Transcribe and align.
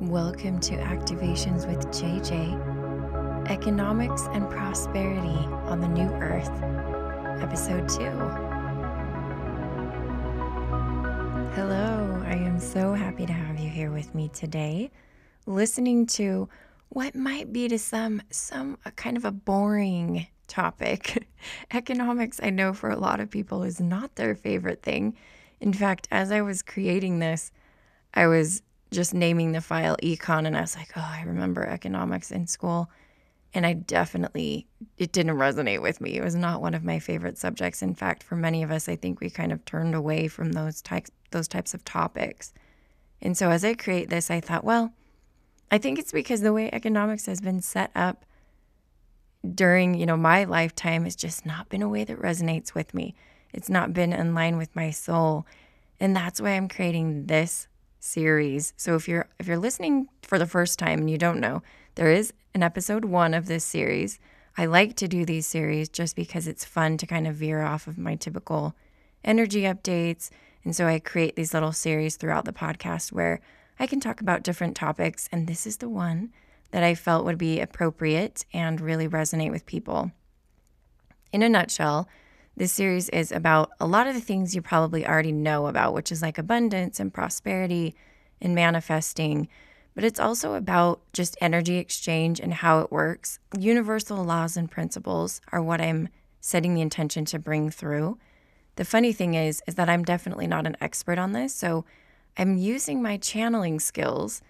Welcome 0.00 0.60
to 0.60 0.76
Activations 0.76 1.66
with 1.68 1.86
JJ 1.88 3.50
Economics 3.50 4.28
and 4.32 4.48
Prosperity 4.48 5.46
on 5.66 5.80
the 5.80 5.88
New 5.88 6.08
Earth, 6.08 6.48
Episode 7.42 7.86
2. 7.86 8.04
Hello, 11.54 12.22
I 12.24 12.32
am 12.32 12.58
so 12.58 12.94
happy 12.94 13.26
to 13.26 13.32
have 13.34 13.60
you 13.60 13.68
here 13.68 13.90
with 13.90 14.14
me 14.14 14.30
today, 14.32 14.90
listening 15.44 16.06
to 16.06 16.48
what 16.88 17.14
might 17.14 17.52
be 17.52 17.68
to 17.68 17.78
some 17.78 18.22
some 18.30 18.78
kind 18.96 19.18
of 19.18 19.26
a 19.26 19.30
boring 19.30 20.26
topic. 20.48 21.28
Economics, 21.72 22.40
I 22.42 22.48
know 22.48 22.72
for 22.72 22.88
a 22.88 22.98
lot 22.98 23.20
of 23.20 23.28
people 23.28 23.64
is 23.64 23.80
not 23.80 24.16
their 24.16 24.34
favorite 24.34 24.82
thing. 24.82 25.14
In 25.60 25.74
fact, 25.74 26.08
as 26.10 26.32
I 26.32 26.40
was 26.40 26.62
creating 26.62 27.18
this, 27.18 27.52
I 28.14 28.26
was 28.26 28.62
just 28.90 29.14
naming 29.14 29.52
the 29.52 29.60
file 29.60 29.96
econ 30.02 30.46
and 30.46 30.56
I 30.56 30.62
was 30.62 30.76
like, 30.76 30.90
oh, 30.96 31.00
I 31.06 31.22
remember 31.22 31.66
economics 31.66 32.30
in 32.30 32.46
school. 32.46 32.90
And 33.52 33.66
I 33.66 33.72
definitely, 33.72 34.66
it 34.96 35.10
didn't 35.10 35.36
resonate 35.36 35.82
with 35.82 36.00
me. 36.00 36.16
It 36.16 36.22
was 36.22 36.36
not 36.36 36.60
one 36.60 36.74
of 36.74 36.84
my 36.84 37.00
favorite 37.00 37.36
subjects. 37.36 37.82
In 37.82 37.94
fact, 37.94 38.22
for 38.22 38.36
many 38.36 38.62
of 38.62 38.70
us, 38.70 38.88
I 38.88 38.94
think 38.94 39.20
we 39.20 39.28
kind 39.28 39.50
of 39.50 39.64
turned 39.64 39.94
away 39.94 40.28
from 40.28 40.52
those 40.52 40.80
types, 40.80 41.10
those 41.32 41.48
types 41.48 41.74
of 41.74 41.84
topics. 41.84 42.52
And 43.20 43.36
so 43.36 43.50
as 43.50 43.64
I 43.64 43.74
create 43.74 44.08
this, 44.08 44.30
I 44.30 44.40
thought, 44.40 44.64
well, 44.64 44.92
I 45.70 45.78
think 45.78 45.98
it's 45.98 46.12
because 46.12 46.40
the 46.40 46.52
way 46.52 46.70
economics 46.72 47.26
has 47.26 47.40
been 47.40 47.60
set 47.60 47.90
up 47.94 48.24
during, 49.54 49.94
you 49.94 50.06
know, 50.06 50.16
my 50.16 50.44
lifetime 50.44 51.04
has 51.04 51.16
just 51.16 51.44
not 51.44 51.68
been 51.68 51.82
a 51.82 51.88
way 51.88 52.04
that 52.04 52.20
resonates 52.20 52.74
with 52.74 52.94
me. 52.94 53.14
It's 53.52 53.68
not 53.68 53.92
been 53.92 54.12
in 54.12 54.34
line 54.34 54.58
with 54.58 54.74
my 54.76 54.90
soul. 54.90 55.46
And 55.98 56.14
that's 56.14 56.40
why 56.40 56.50
I'm 56.50 56.68
creating 56.68 57.26
this 57.26 57.66
series. 58.00 58.72
So 58.76 58.96
if 58.96 59.06
you're 59.06 59.28
if 59.38 59.46
you're 59.46 59.58
listening 59.58 60.08
for 60.22 60.38
the 60.38 60.46
first 60.46 60.78
time 60.78 61.00
and 61.00 61.10
you 61.10 61.18
don't 61.18 61.38
know, 61.38 61.62
there 61.94 62.10
is 62.10 62.32
an 62.54 62.62
episode 62.62 63.04
1 63.04 63.34
of 63.34 63.46
this 63.46 63.64
series. 63.64 64.18
I 64.56 64.66
like 64.66 64.96
to 64.96 65.06
do 65.06 65.24
these 65.24 65.46
series 65.46 65.88
just 65.88 66.16
because 66.16 66.48
it's 66.48 66.64
fun 66.64 66.96
to 66.96 67.06
kind 67.06 67.26
of 67.26 67.36
veer 67.36 67.62
off 67.62 67.86
of 67.86 67.96
my 67.96 68.16
typical 68.16 68.74
energy 69.22 69.62
updates. 69.62 70.30
And 70.64 70.74
so 70.74 70.86
I 70.86 70.98
create 70.98 71.36
these 71.36 71.54
little 71.54 71.72
series 71.72 72.16
throughout 72.16 72.44
the 72.44 72.52
podcast 72.52 73.12
where 73.12 73.40
I 73.78 73.86
can 73.86 74.00
talk 74.00 74.20
about 74.20 74.42
different 74.42 74.76
topics 74.76 75.28
and 75.30 75.46
this 75.46 75.66
is 75.66 75.76
the 75.76 75.88
one 75.88 76.32
that 76.72 76.82
I 76.82 76.94
felt 76.94 77.24
would 77.24 77.38
be 77.38 77.60
appropriate 77.60 78.44
and 78.52 78.80
really 78.80 79.08
resonate 79.08 79.50
with 79.50 79.66
people. 79.66 80.12
In 81.32 81.42
a 81.42 81.48
nutshell, 81.48 82.08
this 82.56 82.72
series 82.72 83.08
is 83.08 83.32
about 83.32 83.70
a 83.80 83.86
lot 83.86 84.06
of 84.06 84.14
the 84.14 84.20
things 84.20 84.54
you 84.54 84.62
probably 84.62 85.06
already 85.06 85.32
know 85.32 85.66
about, 85.66 85.94
which 85.94 86.12
is 86.12 86.22
like 86.22 86.38
abundance 86.38 87.00
and 87.00 87.12
prosperity 87.12 87.94
and 88.40 88.54
manifesting. 88.54 89.48
But 89.94 90.04
it's 90.04 90.20
also 90.20 90.54
about 90.54 91.00
just 91.12 91.36
energy 91.40 91.76
exchange 91.76 92.40
and 92.40 92.54
how 92.54 92.80
it 92.80 92.92
works. 92.92 93.38
Universal 93.58 94.24
laws 94.24 94.56
and 94.56 94.70
principles 94.70 95.40
are 95.52 95.62
what 95.62 95.80
I'm 95.80 96.08
setting 96.40 96.74
the 96.74 96.80
intention 96.80 97.24
to 97.26 97.38
bring 97.38 97.70
through. 97.70 98.18
The 98.76 98.84
funny 98.84 99.12
thing 99.12 99.34
is 99.34 99.62
is 99.66 99.74
that 99.74 99.88
I'm 99.88 100.04
definitely 100.04 100.46
not 100.46 100.66
an 100.66 100.76
expert 100.80 101.18
on 101.18 101.32
this, 101.32 101.54
so 101.54 101.84
I'm 102.36 102.56
using 102.56 103.02
my 103.02 103.16
channeling 103.16 103.80
skills 103.80 104.40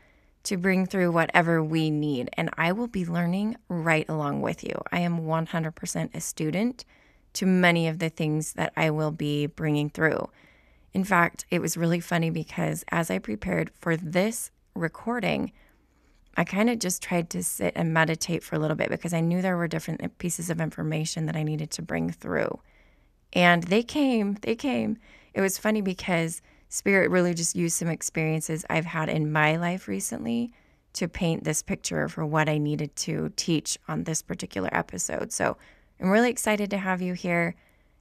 to 0.45 0.57
bring 0.57 0.87
through 0.87 1.13
whatever 1.13 1.63
we 1.63 1.91
need 1.91 2.31
and 2.35 2.51
I 2.57 2.73
will 2.73 2.87
be 2.87 3.05
learning 3.05 3.57
right 3.69 4.09
along 4.09 4.41
with 4.41 4.65
you. 4.65 4.81
I 4.91 5.01
am 5.01 5.21
100% 5.21 6.15
a 6.15 6.21
student 6.21 6.85
to 7.35 7.47
many 7.47 7.89
of 7.89 7.99
the 7.99 8.09
things 8.09 8.55
that 8.55 8.73
I 8.77 8.91
will 8.91 9.11
be 9.11 9.47
bringing 9.47 9.91
through. 9.91 10.29
In 10.93 11.05
fact, 11.05 11.45
it 11.51 11.61
was 11.61 11.77
really 11.77 12.01
funny 12.01 12.31
because 12.31 12.85
as 12.91 13.11
I 13.11 13.19
prepared 13.19 13.71
for 13.79 13.97
this 13.97 14.51
recording, 14.75 15.53
I 16.37 16.45
kind 16.45 16.71
of 16.71 16.79
just 16.79 17.03
tried 17.03 17.31
to 17.31 17.43
sit 17.43 17.73
and 17.77 17.93
meditate 17.93 18.43
for 18.43 18.57
a 18.57 18.59
little 18.59 18.77
bit 18.77 18.89
because 18.89 19.13
I 19.13 19.21
knew 19.21 19.43
there 19.43 19.57
were 19.57 19.69
different 19.69 20.03
uh, 20.03 20.09
pieces 20.19 20.51
of 20.51 20.61
information 20.61 21.27
that 21.27 21.37
I 21.37 21.43
needed 21.43 21.71
to 21.73 21.83
bring 21.83 22.11
through. 22.11 22.61
And 23.33 23.65
they 23.65 23.83
came, 23.83 24.37
they 24.43 24.57
came. 24.57 24.99
It 25.35 25.41
was 25.41 25.59
funny 25.59 25.81
because 25.81 26.43
Spirit 26.69 27.11
really 27.11 27.35
just 27.35 27.57
used 27.57 27.77
some 27.77 27.89
experiences 27.89 28.65
I've 28.71 28.87
had 28.87 29.09
in 29.09 29.33
my 29.33 29.57
life 29.57 29.89
recently 29.89 30.53
to 30.95 31.09
paint 31.09 31.45
this 31.45 31.63
picture 31.63 32.09
for 32.09 32.27
what 32.27 32.49
I 32.49 32.59
needed 32.59 32.95
to 32.97 33.33
teach 33.37 33.79
on 33.89 34.05
this 34.05 34.23
particular 34.23 34.69
episode. 34.73 35.33
So 35.33 35.57
I'm 36.01 36.11
really 36.11 36.31
excited 36.31 36.71
to 36.71 36.79
have 36.79 37.03
you 37.03 37.15
here. 37.15 37.55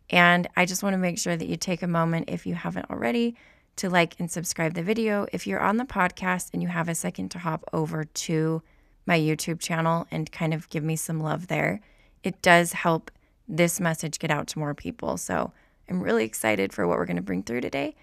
And 0.10 0.48
I 0.56 0.66
just 0.66 0.82
want 0.82 0.94
to 0.94 0.98
make 0.98 1.20
sure 1.20 1.36
that 1.36 1.48
you 1.48 1.58
take 1.58 1.84
a 1.84 1.88
moment, 1.88 2.30
if 2.30 2.46
you 2.46 2.56
haven't 2.56 2.90
already, 2.90 3.36
to 3.76 3.90
like 3.90 4.16
and 4.20 4.32
subscribe 4.32 4.74
the 4.74 4.84
video. 4.84 5.28
If 5.32 5.46
you're 5.46 5.60
on 5.60 5.78
the 5.78 5.86
podcast 5.86 6.50
and 6.54 6.62
you 6.62 6.70
have 6.70 6.90
a 6.90 6.96
second 6.96 7.30
to 7.32 7.40
hop 7.40 7.64
over 7.74 8.04
to 8.04 8.62
my 9.06 9.20
YouTube 9.20 9.60
channel 9.60 10.08
and 10.12 10.32
kind 10.32 10.54
of 10.54 10.70
give 10.70 10.84
me 10.84 10.96
some 10.96 11.20
love 11.20 11.48
there, 11.48 11.82
it 12.24 12.42
does 12.42 12.74
help 12.74 13.12
this 13.48 13.80
message 13.80 14.20
get 14.20 14.32
out 14.32 14.48
to 14.48 14.60
more 14.60 14.74
people. 14.74 15.18
So 15.18 15.52
I'm 15.90 16.02
really 16.02 16.26
excited 16.26 16.74
for 16.74 16.88
what 16.88 16.98
we're 16.98 17.06
going 17.06 17.18
to 17.18 17.22
bring 17.22 17.44
through 17.44 17.62
today. 17.62 17.96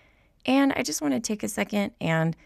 And 0.44 0.72
I 0.74 0.82
just 0.82 1.02
want 1.02 1.14
to 1.14 1.20
take 1.20 1.42
a 1.42 1.48
second 1.48 1.92
and 2.00 2.36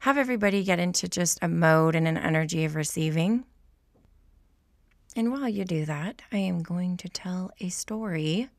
have 0.00 0.18
everybody 0.18 0.62
get 0.62 0.78
into 0.78 1.08
just 1.08 1.38
a 1.42 1.48
mode 1.48 1.94
and 1.94 2.06
an 2.06 2.16
energy 2.16 2.64
of 2.64 2.74
receiving. 2.74 3.44
And 5.16 5.32
while 5.32 5.48
you 5.48 5.64
do 5.64 5.86
that, 5.86 6.20
I 6.30 6.36
am 6.36 6.62
going 6.62 6.98
to 6.98 7.08
tell 7.08 7.50
a 7.58 7.70
story, 7.70 8.50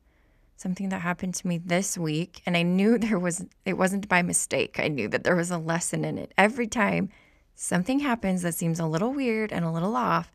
something 0.56 0.88
that 0.88 1.02
happened 1.02 1.34
to 1.34 1.46
me 1.46 1.58
this 1.58 1.96
week. 1.96 2.42
And 2.44 2.56
I 2.56 2.62
knew 2.62 2.98
there 2.98 3.18
was, 3.18 3.46
it 3.64 3.74
wasn't 3.74 4.08
by 4.08 4.22
mistake. 4.22 4.80
I 4.80 4.88
knew 4.88 5.06
that 5.08 5.22
there 5.22 5.36
was 5.36 5.52
a 5.52 5.58
lesson 5.58 6.04
in 6.04 6.18
it. 6.18 6.34
Every 6.36 6.66
time 6.66 7.10
something 7.54 8.00
happens 8.00 8.42
that 8.42 8.54
seems 8.54 8.80
a 8.80 8.86
little 8.86 9.12
weird 9.12 9.52
and 9.52 9.64
a 9.64 9.70
little 9.70 9.94
off, 9.94 10.32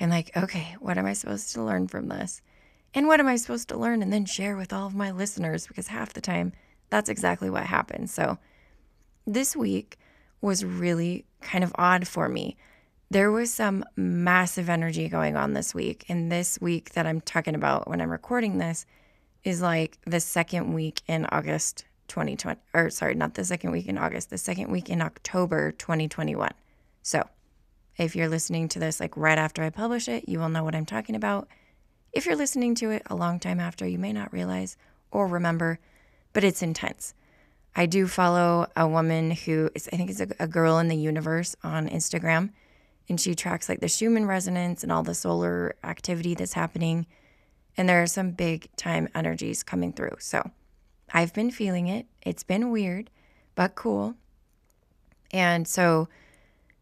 I'm 0.00 0.08
like, 0.08 0.34
okay, 0.34 0.76
what 0.80 0.96
am 0.96 1.04
I 1.04 1.12
supposed 1.12 1.52
to 1.52 1.62
learn 1.62 1.88
from 1.88 2.08
this? 2.08 2.40
And 2.94 3.06
what 3.06 3.20
am 3.20 3.26
I 3.26 3.36
supposed 3.36 3.68
to 3.68 3.78
learn 3.78 4.00
and 4.00 4.10
then 4.10 4.24
share 4.24 4.56
with 4.56 4.72
all 4.72 4.86
of 4.86 4.94
my 4.94 5.10
listeners? 5.10 5.66
Because 5.66 5.88
half 5.88 6.14
the 6.14 6.22
time, 6.22 6.52
that's 6.88 7.10
exactly 7.10 7.50
what 7.50 7.64
happens. 7.64 8.14
So 8.14 8.38
this 9.26 9.54
week 9.54 9.98
was 10.40 10.64
really 10.64 11.26
kind 11.42 11.62
of 11.62 11.72
odd 11.76 12.08
for 12.08 12.30
me 12.30 12.56
there 13.10 13.30
was 13.30 13.52
some 13.52 13.84
massive 13.94 14.68
energy 14.68 15.08
going 15.08 15.36
on 15.36 15.52
this 15.52 15.74
week. 15.74 16.04
And 16.08 16.30
this 16.30 16.58
week 16.60 16.90
that 16.90 17.06
I'm 17.06 17.20
talking 17.20 17.54
about 17.54 17.88
when 17.88 18.00
I'm 18.00 18.10
recording 18.10 18.58
this 18.58 18.86
is 19.44 19.62
like 19.62 19.98
the 20.04 20.20
second 20.20 20.72
week 20.74 21.02
in 21.06 21.26
August 21.30 21.84
2020, 22.08 22.60
or 22.74 22.90
sorry, 22.90 23.14
not 23.14 23.34
the 23.34 23.44
second 23.44 23.70
week 23.70 23.86
in 23.86 23.98
August, 23.98 24.30
the 24.30 24.38
second 24.38 24.70
week 24.70 24.90
in 24.90 25.00
October 25.00 25.72
2021. 25.72 26.50
So 27.02 27.28
if 27.96 28.16
you're 28.16 28.28
listening 28.28 28.68
to 28.68 28.78
this 28.78 28.98
like 28.98 29.16
right 29.16 29.38
after 29.38 29.62
I 29.62 29.70
publish 29.70 30.08
it, 30.08 30.28
you 30.28 30.40
will 30.40 30.48
know 30.48 30.64
what 30.64 30.74
I'm 30.74 30.86
talking 30.86 31.14
about. 31.14 31.48
If 32.12 32.26
you're 32.26 32.36
listening 32.36 32.74
to 32.76 32.90
it 32.90 33.02
a 33.06 33.14
long 33.14 33.38
time 33.38 33.60
after, 33.60 33.86
you 33.86 33.98
may 33.98 34.12
not 34.12 34.32
realize 34.32 34.76
or 35.12 35.28
remember, 35.28 35.78
but 36.32 36.44
it's 36.44 36.62
intense. 36.62 37.14
I 37.74 37.86
do 37.86 38.08
follow 38.08 38.66
a 38.74 38.88
woman 38.88 39.30
who 39.30 39.70
is, 39.74 39.88
I 39.92 39.96
think 39.96 40.10
is 40.10 40.20
a, 40.20 40.28
a 40.40 40.48
girl 40.48 40.78
in 40.78 40.88
the 40.88 40.96
universe 40.96 41.54
on 41.62 41.88
Instagram 41.88 42.50
and 43.08 43.20
she 43.20 43.34
tracks 43.34 43.68
like 43.68 43.80
the 43.80 43.88
Schumann 43.88 44.26
resonance 44.26 44.82
and 44.82 44.90
all 44.90 45.02
the 45.02 45.14
solar 45.14 45.76
activity 45.84 46.34
that's 46.34 46.54
happening. 46.54 47.06
And 47.76 47.88
there 47.88 48.02
are 48.02 48.06
some 48.06 48.32
big 48.32 48.68
time 48.76 49.08
energies 49.14 49.62
coming 49.62 49.92
through. 49.92 50.16
So 50.18 50.50
I've 51.12 51.34
been 51.34 51.50
feeling 51.50 51.88
it. 51.88 52.06
It's 52.22 52.42
been 52.42 52.70
weird, 52.70 53.10
but 53.54 53.74
cool. 53.74 54.14
And 55.30 55.66
so, 55.66 56.08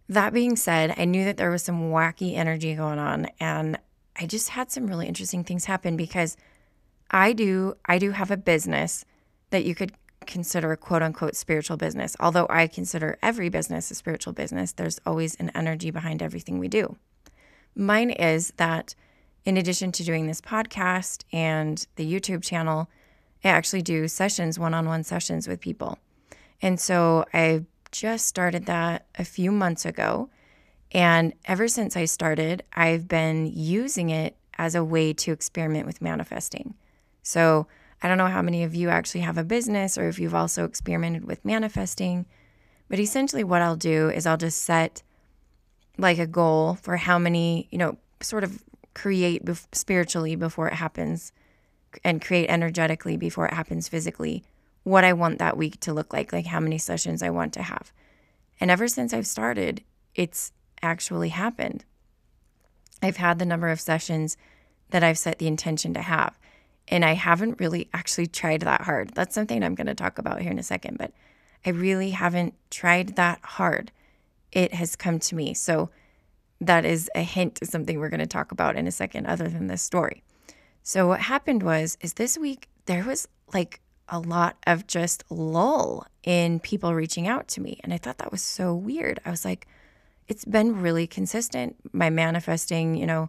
that 0.08 0.34
being 0.34 0.54
said, 0.56 0.94
I 0.98 1.06
knew 1.06 1.24
that 1.24 1.38
there 1.38 1.50
was 1.50 1.62
some 1.62 1.90
wacky 1.90 2.36
energy 2.36 2.74
going 2.74 2.98
on. 2.98 3.26
And 3.40 3.78
I 4.16 4.26
just 4.26 4.50
had 4.50 4.70
some 4.70 4.86
really 4.86 5.08
interesting 5.08 5.44
things 5.44 5.64
happen 5.64 5.96
because 5.96 6.36
I 7.10 7.32
do 7.32 7.76
I 7.86 7.98
do 7.98 8.10
have 8.12 8.30
a 8.30 8.36
business 8.36 9.04
that 9.50 9.64
you 9.64 9.74
could 9.74 9.92
consider 10.26 10.72
a 10.72 10.76
quote 10.76 11.02
unquote 11.02 11.36
spiritual 11.36 11.76
business. 11.76 12.16
Although 12.20 12.46
I 12.50 12.66
consider 12.66 13.18
every 13.22 13.48
business 13.48 13.90
a 13.90 13.94
spiritual 13.94 14.32
business, 14.32 14.72
there's 14.72 15.00
always 15.06 15.34
an 15.36 15.50
energy 15.54 15.90
behind 15.90 16.22
everything 16.22 16.58
we 16.58 16.68
do. 16.68 16.96
Mine 17.74 18.10
is 18.10 18.52
that 18.56 18.94
in 19.44 19.56
addition 19.56 19.92
to 19.92 20.04
doing 20.04 20.26
this 20.26 20.40
podcast 20.40 21.24
and 21.32 21.86
the 21.96 22.10
YouTube 22.10 22.42
channel, 22.42 22.88
I 23.44 23.48
actually 23.48 23.82
do 23.82 24.08
sessions, 24.08 24.58
one 24.58 24.74
on 24.74 24.86
one 24.86 25.04
sessions 25.04 25.46
with 25.46 25.60
people. 25.60 25.98
And 26.62 26.80
so 26.80 27.26
I 27.34 27.64
just 27.92 28.26
started 28.26 28.66
that 28.66 29.06
a 29.16 29.24
few 29.24 29.52
months 29.52 29.84
ago. 29.84 30.30
And 30.92 31.34
ever 31.44 31.68
since 31.68 31.96
I 31.96 32.06
started, 32.06 32.62
I've 32.72 33.06
been 33.06 33.46
using 33.46 34.10
it 34.10 34.36
as 34.56 34.74
a 34.74 34.84
way 34.84 35.12
to 35.12 35.32
experiment 35.32 35.86
with 35.86 36.00
manifesting. 36.00 36.74
So 37.22 37.66
I 38.04 38.08
don't 38.08 38.18
know 38.18 38.26
how 38.26 38.42
many 38.42 38.64
of 38.64 38.74
you 38.74 38.90
actually 38.90 39.22
have 39.22 39.38
a 39.38 39.44
business 39.44 39.96
or 39.96 40.08
if 40.08 40.18
you've 40.18 40.34
also 40.34 40.66
experimented 40.66 41.24
with 41.24 41.42
manifesting, 41.42 42.26
but 42.90 42.98
essentially 42.98 43.42
what 43.42 43.62
I'll 43.62 43.76
do 43.76 44.10
is 44.10 44.26
I'll 44.26 44.36
just 44.36 44.60
set 44.60 45.02
like 45.96 46.18
a 46.18 46.26
goal 46.26 46.74
for 46.82 46.98
how 46.98 47.18
many, 47.18 47.66
you 47.70 47.78
know, 47.78 47.96
sort 48.20 48.44
of 48.44 48.62
create 48.92 49.42
bef- 49.42 49.66
spiritually 49.72 50.36
before 50.36 50.68
it 50.68 50.74
happens 50.74 51.32
and 52.04 52.20
create 52.20 52.50
energetically 52.50 53.16
before 53.16 53.46
it 53.46 53.54
happens 53.54 53.88
physically 53.88 54.44
what 54.82 55.02
I 55.02 55.14
want 55.14 55.38
that 55.38 55.56
week 55.56 55.80
to 55.80 55.94
look 55.94 56.12
like, 56.12 56.30
like 56.30 56.44
how 56.44 56.60
many 56.60 56.76
sessions 56.76 57.22
I 57.22 57.30
want 57.30 57.54
to 57.54 57.62
have. 57.62 57.90
And 58.60 58.70
ever 58.70 58.86
since 58.86 59.14
I've 59.14 59.26
started, 59.26 59.82
it's 60.14 60.52
actually 60.82 61.30
happened. 61.30 61.86
I've 63.02 63.16
had 63.16 63.38
the 63.38 63.46
number 63.46 63.70
of 63.70 63.80
sessions 63.80 64.36
that 64.90 65.02
I've 65.02 65.16
set 65.16 65.38
the 65.38 65.46
intention 65.46 65.94
to 65.94 66.02
have. 66.02 66.38
And 66.88 67.04
I 67.04 67.12
haven't 67.12 67.60
really 67.60 67.88
actually 67.92 68.26
tried 68.26 68.62
that 68.62 68.82
hard. 68.82 69.10
That's 69.14 69.34
something 69.34 69.62
I'm 69.62 69.74
going 69.74 69.86
to 69.86 69.94
talk 69.94 70.18
about 70.18 70.42
here 70.42 70.50
in 70.50 70.58
a 70.58 70.62
second, 70.62 70.98
but 70.98 71.12
I 71.64 71.70
really 71.70 72.10
haven't 72.10 72.54
tried 72.70 73.16
that 73.16 73.40
hard. 73.42 73.90
It 74.52 74.74
has 74.74 74.96
come 74.96 75.18
to 75.20 75.34
me. 75.34 75.54
So 75.54 75.90
that 76.60 76.84
is 76.84 77.10
a 77.14 77.22
hint 77.22 77.56
to 77.56 77.66
something 77.66 77.98
we're 77.98 78.10
going 78.10 78.20
to 78.20 78.26
talk 78.26 78.52
about 78.52 78.76
in 78.76 78.86
a 78.86 78.92
second 78.92 79.26
other 79.26 79.48
than 79.48 79.66
this 79.66 79.82
story. 79.82 80.22
So 80.82 81.08
what 81.08 81.20
happened 81.20 81.62
was 81.62 81.96
is 82.00 82.14
this 82.14 82.36
week 82.36 82.68
there 82.86 83.04
was 83.04 83.26
like 83.52 83.80
a 84.08 84.18
lot 84.18 84.56
of 84.66 84.86
just 84.86 85.24
lull 85.30 86.06
in 86.22 86.60
people 86.60 86.94
reaching 86.94 87.26
out 87.26 87.48
to 87.48 87.60
me 87.60 87.80
and 87.82 87.92
I 87.92 87.96
thought 87.96 88.18
that 88.18 88.30
was 88.30 88.42
so 88.42 88.74
weird. 88.74 89.18
I 89.24 89.30
was 89.30 89.44
like 89.44 89.66
it's 90.26 90.44
been 90.44 90.80
really 90.80 91.06
consistent. 91.06 91.76
My 91.92 92.08
manifesting, 92.08 92.94
you 92.94 93.06
know, 93.06 93.28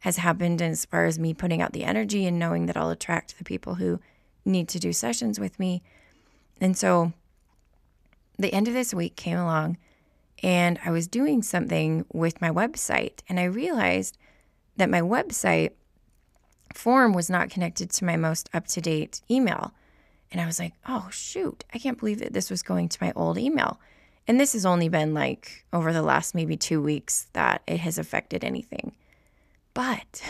has 0.00 0.18
happened 0.18 0.62
as 0.62 0.84
far 0.84 1.04
as 1.04 1.18
me 1.18 1.34
putting 1.34 1.60
out 1.60 1.72
the 1.72 1.84
energy 1.84 2.26
and 2.26 2.38
knowing 2.38 2.66
that 2.66 2.76
I'll 2.76 2.90
attract 2.90 3.38
the 3.38 3.44
people 3.44 3.76
who 3.76 4.00
need 4.44 4.68
to 4.68 4.78
do 4.78 4.92
sessions 4.92 5.40
with 5.40 5.58
me. 5.58 5.82
And 6.60 6.76
so 6.76 7.12
the 8.38 8.52
end 8.52 8.68
of 8.68 8.74
this 8.74 8.94
week 8.94 9.16
came 9.16 9.38
along 9.38 9.78
and 10.42 10.78
I 10.84 10.90
was 10.90 11.08
doing 11.08 11.42
something 11.42 12.04
with 12.12 12.40
my 12.40 12.50
website 12.50 13.20
and 13.28 13.40
I 13.40 13.44
realized 13.44 14.16
that 14.76 14.90
my 14.90 15.00
website 15.00 15.72
form 16.74 17.12
was 17.12 17.28
not 17.28 17.50
connected 17.50 17.90
to 17.90 18.04
my 18.04 18.16
most 18.16 18.48
up 18.54 18.66
to 18.68 18.80
date 18.80 19.20
email. 19.30 19.72
And 20.30 20.40
I 20.40 20.46
was 20.46 20.58
like, 20.58 20.74
oh, 20.86 21.08
shoot, 21.10 21.64
I 21.74 21.78
can't 21.78 21.98
believe 21.98 22.20
that 22.20 22.32
this 22.32 22.50
was 22.50 22.62
going 22.62 22.88
to 22.90 23.02
my 23.02 23.12
old 23.16 23.38
email. 23.38 23.80
And 24.28 24.38
this 24.38 24.52
has 24.52 24.66
only 24.66 24.88
been 24.88 25.14
like 25.14 25.64
over 25.72 25.92
the 25.92 26.02
last 26.02 26.34
maybe 26.34 26.56
two 26.56 26.82
weeks 26.82 27.28
that 27.32 27.62
it 27.66 27.80
has 27.80 27.98
affected 27.98 28.44
anything. 28.44 28.94
But 29.78 30.24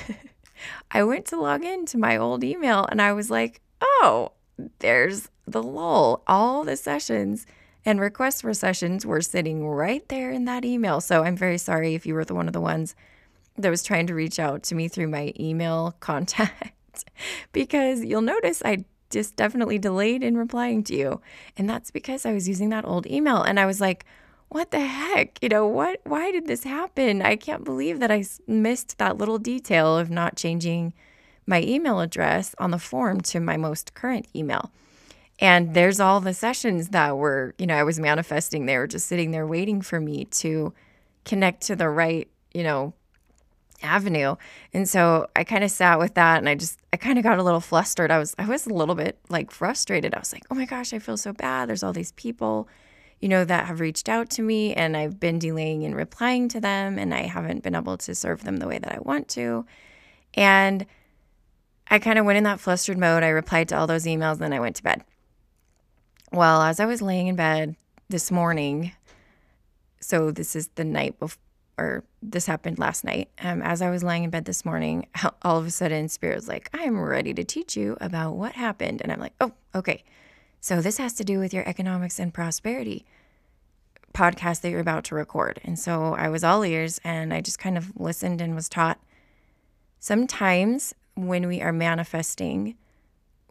I 0.90 1.02
went 1.04 1.24
to 1.28 1.40
log 1.40 1.64
into 1.64 1.96
my 1.96 2.18
old 2.18 2.44
email 2.44 2.84
and 2.90 3.00
I 3.00 3.14
was 3.14 3.30
like, 3.30 3.62
oh, 3.80 4.32
there's 4.80 5.30
the 5.46 5.62
lull. 5.62 6.22
All 6.26 6.64
the 6.64 6.76
sessions 6.76 7.46
and 7.82 7.98
requests 7.98 8.42
for 8.42 8.52
sessions 8.52 9.06
were 9.06 9.22
sitting 9.22 9.66
right 9.66 10.06
there 10.10 10.30
in 10.30 10.44
that 10.44 10.66
email. 10.66 11.00
So 11.00 11.24
I'm 11.24 11.34
very 11.34 11.56
sorry 11.56 11.94
if 11.94 12.04
you 12.04 12.12
were 12.12 12.26
the 12.26 12.34
one 12.34 12.46
of 12.46 12.52
the 12.52 12.60
ones 12.60 12.94
that 13.56 13.70
was 13.70 13.82
trying 13.82 14.06
to 14.08 14.14
reach 14.14 14.38
out 14.38 14.64
to 14.64 14.74
me 14.74 14.86
through 14.86 15.08
my 15.08 15.32
email 15.40 15.96
contact 16.00 17.06
because 17.52 18.04
you'll 18.04 18.20
notice 18.20 18.60
I 18.62 18.84
just 19.08 19.34
definitely 19.34 19.78
delayed 19.78 20.22
in 20.22 20.36
replying 20.36 20.84
to 20.84 20.94
you. 20.94 21.22
And 21.56 21.70
that's 21.70 21.90
because 21.90 22.26
I 22.26 22.34
was 22.34 22.46
using 22.50 22.68
that 22.68 22.84
old 22.84 23.06
email 23.06 23.40
and 23.40 23.58
I 23.58 23.64
was 23.64 23.80
like, 23.80 24.04
what 24.48 24.70
the 24.70 24.80
heck? 24.80 25.38
You 25.42 25.48
know, 25.48 25.66
what 25.66 26.00
why 26.04 26.30
did 26.32 26.46
this 26.46 26.64
happen? 26.64 27.22
I 27.22 27.36
can't 27.36 27.64
believe 27.64 28.00
that 28.00 28.10
I 28.10 28.24
missed 28.46 28.98
that 28.98 29.18
little 29.18 29.38
detail 29.38 29.96
of 29.96 30.10
not 30.10 30.36
changing 30.36 30.94
my 31.46 31.62
email 31.62 32.00
address 32.00 32.54
on 32.58 32.70
the 32.70 32.78
form 32.78 33.20
to 33.22 33.40
my 33.40 33.56
most 33.56 33.94
current 33.94 34.26
email. 34.34 34.70
And 35.40 35.74
there's 35.74 36.00
all 36.00 36.20
the 36.20 36.34
sessions 36.34 36.88
that 36.88 37.16
were, 37.16 37.54
you 37.58 37.66
know, 37.66 37.76
I 37.76 37.84
was 37.84 38.00
manifesting. 38.00 38.66
They 38.66 38.76
were 38.76 38.88
just 38.88 39.06
sitting 39.06 39.30
there 39.30 39.46
waiting 39.46 39.80
for 39.80 40.00
me 40.00 40.24
to 40.26 40.72
connect 41.24 41.62
to 41.62 41.76
the 41.76 41.88
right, 41.88 42.28
you 42.52 42.64
know, 42.64 42.92
avenue. 43.82 44.34
And 44.74 44.88
so 44.88 45.28
I 45.36 45.44
kind 45.44 45.62
of 45.62 45.70
sat 45.70 45.98
with 45.98 46.14
that 46.14 46.38
and 46.38 46.48
I 46.48 46.54
just 46.54 46.78
I 46.92 46.96
kind 46.96 47.18
of 47.18 47.22
got 47.22 47.38
a 47.38 47.42
little 47.42 47.60
flustered. 47.60 48.10
I 48.10 48.18
was 48.18 48.34
I 48.38 48.46
was 48.46 48.66
a 48.66 48.74
little 48.74 48.94
bit 48.94 49.18
like 49.28 49.50
frustrated. 49.50 50.14
I 50.14 50.18
was 50.18 50.32
like, 50.32 50.44
"Oh 50.50 50.54
my 50.54 50.64
gosh, 50.64 50.92
I 50.92 50.98
feel 50.98 51.16
so 51.16 51.32
bad. 51.32 51.68
There's 51.68 51.82
all 51.82 51.92
these 51.92 52.12
people, 52.12 52.68
you 53.20 53.28
know, 53.28 53.44
that 53.44 53.66
have 53.66 53.80
reached 53.80 54.08
out 54.08 54.30
to 54.30 54.42
me 54.42 54.74
and 54.74 54.96
I've 54.96 55.18
been 55.18 55.38
delaying 55.38 55.82
in 55.82 55.94
replying 55.94 56.48
to 56.50 56.60
them 56.60 56.98
and 56.98 57.12
I 57.12 57.22
haven't 57.22 57.62
been 57.62 57.74
able 57.74 57.96
to 57.98 58.14
serve 58.14 58.44
them 58.44 58.58
the 58.58 58.68
way 58.68 58.78
that 58.78 58.92
I 58.92 58.98
want 59.00 59.28
to." 59.30 59.66
And 60.34 60.86
I 61.90 61.98
kind 61.98 62.18
of 62.18 62.24
went 62.24 62.38
in 62.38 62.44
that 62.44 62.60
flustered 62.60 62.98
mode. 62.98 63.22
I 63.22 63.28
replied 63.28 63.68
to 63.70 63.78
all 63.78 63.86
those 63.86 64.04
emails 64.04 64.34
and 64.34 64.42
then 64.42 64.52
I 64.52 64.60
went 64.60 64.76
to 64.76 64.82
bed. 64.82 65.04
Well, 66.32 66.62
as 66.62 66.80
I 66.80 66.86
was 66.86 67.00
laying 67.00 67.28
in 67.28 67.36
bed 67.36 67.76
this 68.08 68.30
morning, 68.30 68.92
so 70.00 70.30
this 70.30 70.54
is 70.54 70.68
the 70.74 70.84
night 70.84 71.18
before 71.18 71.42
or 71.78 72.04
this 72.20 72.46
happened 72.46 72.78
last 72.78 73.04
night. 73.04 73.30
Um, 73.40 73.62
as 73.62 73.80
I 73.80 73.90
was 73.90 74.02
lying 74.02 74.24
in 74.24 74.30
bed 74.30 74.44
this 74.44 74.64
morning, 74.64 75.06
all 75.42 75.58
of 75.58 75.66
a 75.66 75.70
sudden, 75.70 76.08
Spirit 76.08 76.34
was 76.34 76.48
like, 76.48 76.68
I'm 76.74 77.00
ready 77.00 77.32
to 77.34 77.44
teach 77.44 77.76
you 77.76 77.96
about 78.00 78.32
what 78.32 78.52
happened. 78.52 79.00
And 79.00 79.12
I'm 79.12 79.20
like, 79.20 79.34
oh, 79.40 79.52
okay. 79.74 80.02
So 80.60 80.80
this 80.80 80.98
has 80.98 81.12
to 81.14 81.24
do 81.24 81.38
with 81.38 81.54
your 81.54 81.68
economics 81.68 82.18
and 82.18 82.34
prosperity 82.34 83.04
podcast 84.12 84.62
that 84.62 84.70
you're 84.70 84.80
about 84.80 85.04
to 85.04 85.14
record. 85.14 85.60
And 85.64 85.78
so 85.78 86.14
I 86.14 86.28
was 86.28 86.42
all 86.42 86.64
ears 86.64 87.00
and 87.04 87.32
I 87.32 87.40
just 87.40 87.58
kind 87.58 87.78
of 87.78 87.92
listened 87.96 88.40
and 88.40 88.54
was 88.54 88.68
taught. 88.68 88.98
Sometimes 90.00 90.94
when 91.14 91.46
we 91.46 91.60
are 91.60 91.72
manifesting, 91.72 92.76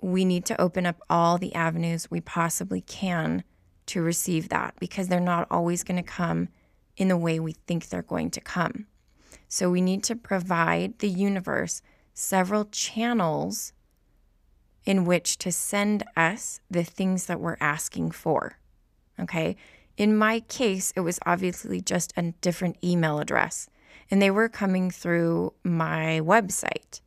we 0.01 0.25
need 0.25 0.45
to 0.45 0.59
open 0.61 0.85
up 0.85 1.01
all 1.09 1.37
the 1.37 1.53
avenues 1.55 2.11
we 2.11 2.21
possibly 2.21 2.81
can 2.81 3.43
to 3.87 4.01
receive 4.01 4.49
that 4.49 4.73
because 4.79 5.07
they're 5.07 5.19
not 5.19 5.47
always 5.49 5.83
going 5.83 5.97
to 5.97 6.03
come 6.03 6.49
in 6.97 7.07
the 7.07 7.17
way 7.17 7.39
we 7.39 7.53
think 7.53 7.87
they're 7.87 8.01
going 8.01 8.29
to 8.31 8.41
come. 8.41 8.87
So 9.47 9.69
we 9.69 9.81
need 9.81 10.03
to 10.03 10.15
provide 10.15 10.99
the 10.99 11.09
universe 11.09 11.81
several 12.13 12.65
channels 12.65 13.71
in 14.87 15.03
which 15.03 15.37
to 15.37 15.51
send 15.51 16.01
us 16.15 16.61
the 16.71 16.83
things 16.83 17.25
that 17.25 17.41
we're 17.41 17.57
asking 17.59 18.09
for. 18.09 18.57
Okay. 19.19 19.57
In 19.97 20.15
my 20.15 20.39
case, 20.39 20.93
it 20.95 21.01
was 21.01 21.19
obviously 21.25 21.81
just 21.81 22.13
a 22.15 22.31
different 22.39 22.77
email 22.81 23.19
address, 23.19 23.67
and 24.09 24.21
they 24.21 24.31
were 24.31 24.47
coming 24.47 24.89
through 24.89 25.53
my 25.63 26.21
website. 26.23 27.01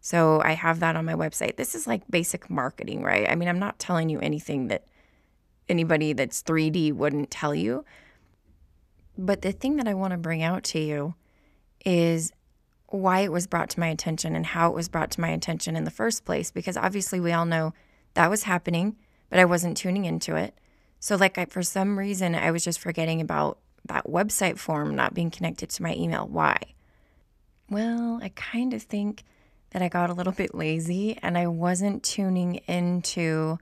So 0.00 0.42
I 0.42 0.52
have 0.52 0.80
that 0.80 0.96
on 0.96 1.04
my 1.04 1.14
website. 1.14 1.56
This 1.56 1.74
is 1.76 1.86
like 1.86 2.02
basic 2.10 2.50
marketing, 2.50 3.02
right? 3.02 3.30
I 3.30 3.36
mean, 3.36 3.48
I'm 3.48 3.58
not 3.60 3.78
telling 3.78 4.08
you 4.08 4.18
anything 4.18 4.66
that 4.68 4.86
anybody 5.68 6.12
that's 6.12 6.42
3D 6.42 6.92
wouldn't 6.94 7.30
tell 7.30 7.54
you, 7.54 7.84
but 9.16 9.42
the 9.42 9.52
thing 9.52 9.76
that 9.76 9.86
I 9.86 9.94
want 9.94 10.12
to 10.12 10.18
bring 10.18 10.42
out 10.42 10.64
to 10.64 10.80
you 10.80 11.14
is 11.84 12.32
why 12.90 13.20
it 13.20 13.32
was 13.32 13.46
brought 13.46 13.70
to 13.70 13.80
my 13.80 13.88
attention 13.88 14.36
and 14.36 14.46
how 14.46 14.70
it 14.70 14.74
was 14.74 14.88
brought 14.88 15.10
to 15.12 15.20
my 15.20 15.28
attention 15.28 15.76
in 15.76 15.84
the 15.84 15.90
first 15.90 16.24
place. 16.24 16.50
Because 16.50 16.76
obviously, 16.76 17.20
we 17.20 17.32
all 17.32 17.46
know 17.46 17.72
that 18.14 18.30
was 18.30 18.44
happening, 18.44 18.96
but 19.28 19.38
I 19.38 19.44
wasn't 19.44 19.76
tuning 19.76 20.04
into 20.04 20.36
it. 20.36 20.54
So, 20.98 21.16
like, 21.16 21.38
I, 21.38 21.46
for 21.46 21.62
some 21.62 21.98
reason, 21.98 22.34
I 22.34 22.50
was 22.50 22.64
just 22.64 22.78
forgetting 22.78 23.20
about 23.20 23.58
that 23.86 24.06
website 24.06 24.58
form 24.58 24.94
not 24.94 25.14
being 25.14 25.30
connected 25.30 25.70
to 25.70 25.82
my 25.82 25.94
email. 25.94 26.26
Why? 26.26 26.58
Well, 27.68 28.20
I 28.22 28.30
kind 28.30 28.74
of 28.74 28.82
think 28.82 29.24
that 29.70 29.80
I 29.82 29.88
got 29.88 30.10
a 30.10 30.14
little 30.14 30.32
bit 30.42 30.54
lazy 30.54 31.18
and 31.22 31.38
I 31.38 31.46
wasn't 31.46 32.02
tuning 32.02 32.56
into 32.66 33.58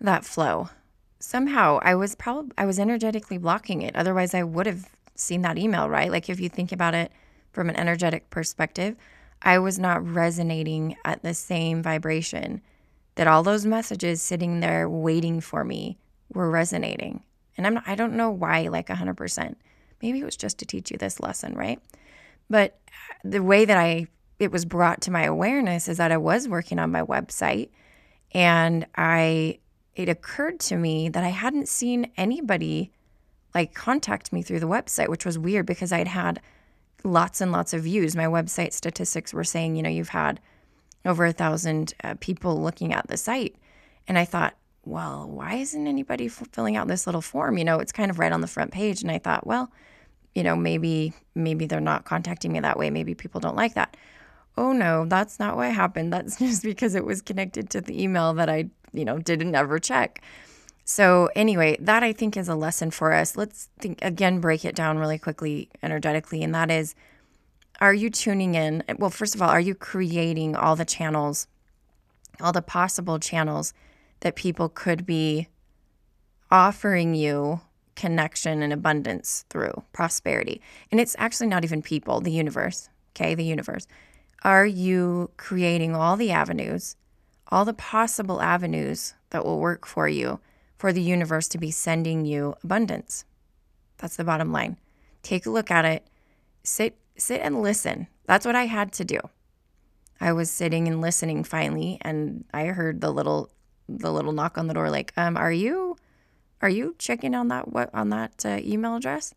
that 0.00 0.24
flow 0.24 0.70
somehow 1.18 1.78
I 1.82 1.94
was 1.94 2.14
probably 2.14 2.52
I 2.56 2.66
was 2.66 2.78
energetically 2.78 3.38
blocking 3.38 3.82
it. 3.82 3.96
Otherwise, 3.96 4.34
I 4.34 4.42
would 4.42 4.66
have 4.66 4.88
seen 5.14 5.42
that 5.42 5.58
email, 5.58 5.88
right? 5.88 6.10
Like 6.10 6.28
if 6.28 6.40
you 6.40 6.48
think 6.48 6.72
about 6.72 6.94
it 6.94 7.12
from 7.56 7.70
an 7.70 7.76
energetic 7.76 8.28
perspective, 8.28 8.94
I 9.40 9.58
was 9.58 9.78
not 9.78 10.06
resonating 10.06 10.94
at 11.06 11.22
the 11.22 11.32
same 11.32 11.82
vibration 11.82 12.60
that 13.14 13.26
all 13.26 13.42
those 13.42 13.64
messages 13.64 14.20
sitting 14.20 14.60
there 14.60 14.90
waiting 14.90 15.40
for 15.40 15.64
me 15.64 15.96
were 16.34 16.50
resonating. 16.50 17.22
And 17.56 17.66
I'm 17.66 17.72
not, 17.72 17.84
I 17.86 17.94
don't 17.94 18.12
know 18.12 18.30
why 18.30 18.68
like 18.68 18.88
100%. 18.88 19.54
Maybe 20.02 20.20
it 20.20 20.24
was 20.24 20.36
just 20.36 20.58
to 20.58 20.66
teach 20.66 20.90
you 20.90 20.98
this 20.98 21.18
lesson, 21.18 21.54
right? 21.54 21.80
But 22.50 22.78
the 23.24 23.42
way 23.42 23.64
that 23.64 23.78
I 23.78 24.08
it 24.38 24.52
was 24.52 24.66
brought 24.66 25.00
to 25.00 25.10
my 25.10 25.22
awareness 25.22 25.88
is 25.88 25.96
that 25.96 26.12
I 26.12 26.18
was 26.18 26.46
working 26.46 26.78
on 26.78 26.92
my 26.92 27.02
website 27.02 27.70
and 28.32 28.86
I 28.96 29.60
it 29.94 30.10
occurred 30.10 30.60
to 30.60 30.76
me 30.76 31.08
that 31.08 31.24
I 31.24 31.30
hadn't 31.30 31.70
seen 31.70 32.12
anybody 32.18 32.92
like 33.54 33.72
contact 33.72 34.30
me 34.30 34.42
through 34.42 34.60
the 34.60 34.68
website, 34.68 35.08
which 35.08 35.24
was 35.24 35.38
weird 35.38 35.64
because 35.64 35.90
I'd 35.90 36.08
had 36.08 36.42
lots 37.06 37.40
and 37.40 37.52
lots 37.52 37.72
of 37.72 37.82
views. 37.82 38.16
My 38.16 38.24
website 38.24 38.72
statistics 38.72 39.32
were 39.32 39.44
saying, 39.44 39.76
you 39.76 39.82
know, 39.82 39.88
you've 39.88 40.10
had 40.10 40.40
over 41.04 41.24
a 41.24 41.32
thousand 41.32 41.94
uh, 42.02 42.14
people 42.20 42.60
looking 42.60 42.92
at 42.92 43.06
the 43.08 43.16
site. 43.16 43.56
And 44.08 44.18
I 44.18 44.24
thought, 44.24 44.54
well, 44.84 45.28
why 45.28 45.54
isn't 45.54 45.86
anybody 45.86 46.26
f- 46.26 46.42
filling 46.52 46.76
out 46.76 46.88
this 46.88 47.06
little 47.06 47.22
form? 47.22 47.58
You 47.58 47.64
know, 47.64 47.80
it's 47.80 47.92
kind 47.92 48.10
of 48.10 48.18
right 48.18 48.32
on 48.32 48.40
the 48.40 48.46
front 48.46 48.72
page. 48.72 49.02
And 49.02 49.10
I 49.10 49.18
thought, 49.18 49.46
well, 49.46 49.70
you 50.34 50.42
know, 50.42 50.54
maybe 50.54 51.12
maybe 51.34 51.66
they're 51.66 51.80
not 51.80 52.04
contacting 52.04 52.52
me 52.52 52.60
that 52.60 52.78
way. 52.78 52.90
Maybe 52.90 53.14
people 53.14 53.40
don't 53.40 53.56
like 53.56 53.74
that. 53.74 53.96
Oh 54.58 54.72
no, 54.72 55.06
that's 55.06 55.38
not 55.38 55.56
what 55.56 55.72
happened. 55.72 56.12
That's 56.12 56.38
just 56.38 56.62
because 56.62 56.94
it 56.94 57.04
was 57.04 57.22
connected 57.22 57.70
to 57.70 57.80
the 57.80 58.02
email 58.02 58.34
that 58.34 58.48
I 58.48 58.70
you 58.96 59.04
know, 59.04 59.18
didn't 59.18 59.54
ever 59.54 59.78
check. 59.78 60.22
So, 60.88 61.28
anyway, 61.34 61.76
that 61.80 62.04
I 62.04 62.12
think 62.12 62.36
is 62.36 62.48
a 62.48 62.54
lesson 62.54 62.92
for 62.92 63.12
us. 63.12 63.36
Let's 63.36 63.68
think 63.80 63.98
again, 64.02 64.40
break 64.40 64.64
it 64.64 64.76
down 64.76 64.98
really 64.98 65.18
quickly, 65.18 65.68
energetically. 65.82 66.42
And 66.44 66.54
that 66.54 66.70
is 66.70 66.94
are 67.80 67.92
you 67.92 68.08
tuning 68.08 68.54
in? 68.54 68.84
Well, 68.96 69.10
first 69.10 69.34
of 69.34 69.42
all, 69.42 69.50
are 69.50 69.60
you 69.60 69.74
creating 69.74 70.56
all 70.56 70.76
the 70.76 70.84
channels, 70.84 71.48
all 72.40 72.52
the 72.52 72.62
possible 72.62 73.18
channels 73.18 73.74
that 74.20 74.36
people 74.36 74.68
could 74.68 75.04
be 75.04 75.48
offering 76.50 77.14
you 77.14 77.60
connection 77.96 78.62
and 78.62 78.72
abundance 78.72 79.44
through 79.50 79.82
prosperity. 79.92 80.60
And 80.92 81.00
it's 81.00 81.16
actually 81.18 81.48
not 81.48 81.64
even 81.64 81.82
people, 81.82 82.20
the 82.20 82.30
universe, 82.30 82.88
okay? 83.10 83.34
The 83.34 83.44
universe. 83.44 83.86
Are 84.42 84.66
you 84.66 85.30
creating 85.36 85.96
all 85.96 86.16
the 86.16 86.30
avenues, 86.30 86.96
all 87.48 87.64
the 87.64 87.74
possible 87.74 88.40
avenues 88.40 89.14
that 89.30 89.44
will 89.44 89.58
work 89.58 89.86
for 89.86 90.08
you 90.08 90.38
for 90.76 90.92
the 90.92 91.02
universe 91.02 91.48
to 91.48 91.58
be 91.58 91.70
sending 91.70 92.24
you 92.24 92.54
abundance? 92.62 93.24
That's 93.98 94.16
the 94.16 94.24
bottom 94.24 94.52
line. 94.52 94.76
Take 95.22 95.46
a 95.46 95.50
look 95.50 95.70
at 95.70 95.84
it. 95.84 96.06
Sit 96.62 96.96
sit 97.16 97.40
and 97.40 97.62
listen. 97.62 98.08
That's 98.26 98.44
what 98.44 98.56
I 98.56 98.66
had 98.66 98.92
to 98.94 99.04
do. 99.04 99.20
I 100.20 100.32
was 100.32 100.50
sitting 100.50 100.86
and 100.88 101.00
listening 101.00 101.44
finally 101.44 101.98
and 102.02 102.44
I 102.52 102.66
heard 102.66 103.00
the 103.00 103.10
little 103.10 103.50
the 103.88 104.12
little 104.12 104.32
knock 104.32 104.58
on 104.58 104.66
the 104.66 104.74
door 104.74 104.90
like, 104.90 105.12
"Um, 105.16 105.36
are 105.36 105.52
you 105.52 105.96
are 106.60 106.68
you 106.68 106.94
checking 106.98 107.34
on 107.34 107.48
that 107.48 107.68
what 107.68 107.90
on 107.94 108.10
that 108.10 108.44
uh, 108.44 108.58
email 108.62 108.96
address?" 108.96 109.34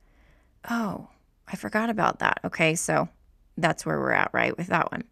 Oh, 0.69 1.07
I 1.47 1.55
forgot 1.55 1.89
about 1.89 2.19
that. 2.19 2.39
Okay, 2.43 2.75
so 2.75 3.09
that's 3.57 3.85
where 3.85 3.99
we're 3.99 4.11
at, 4.11 4.31
right, 4.33 4.57
with 4.57 4.67
that 4.67 4.91
one. 4.91 5.03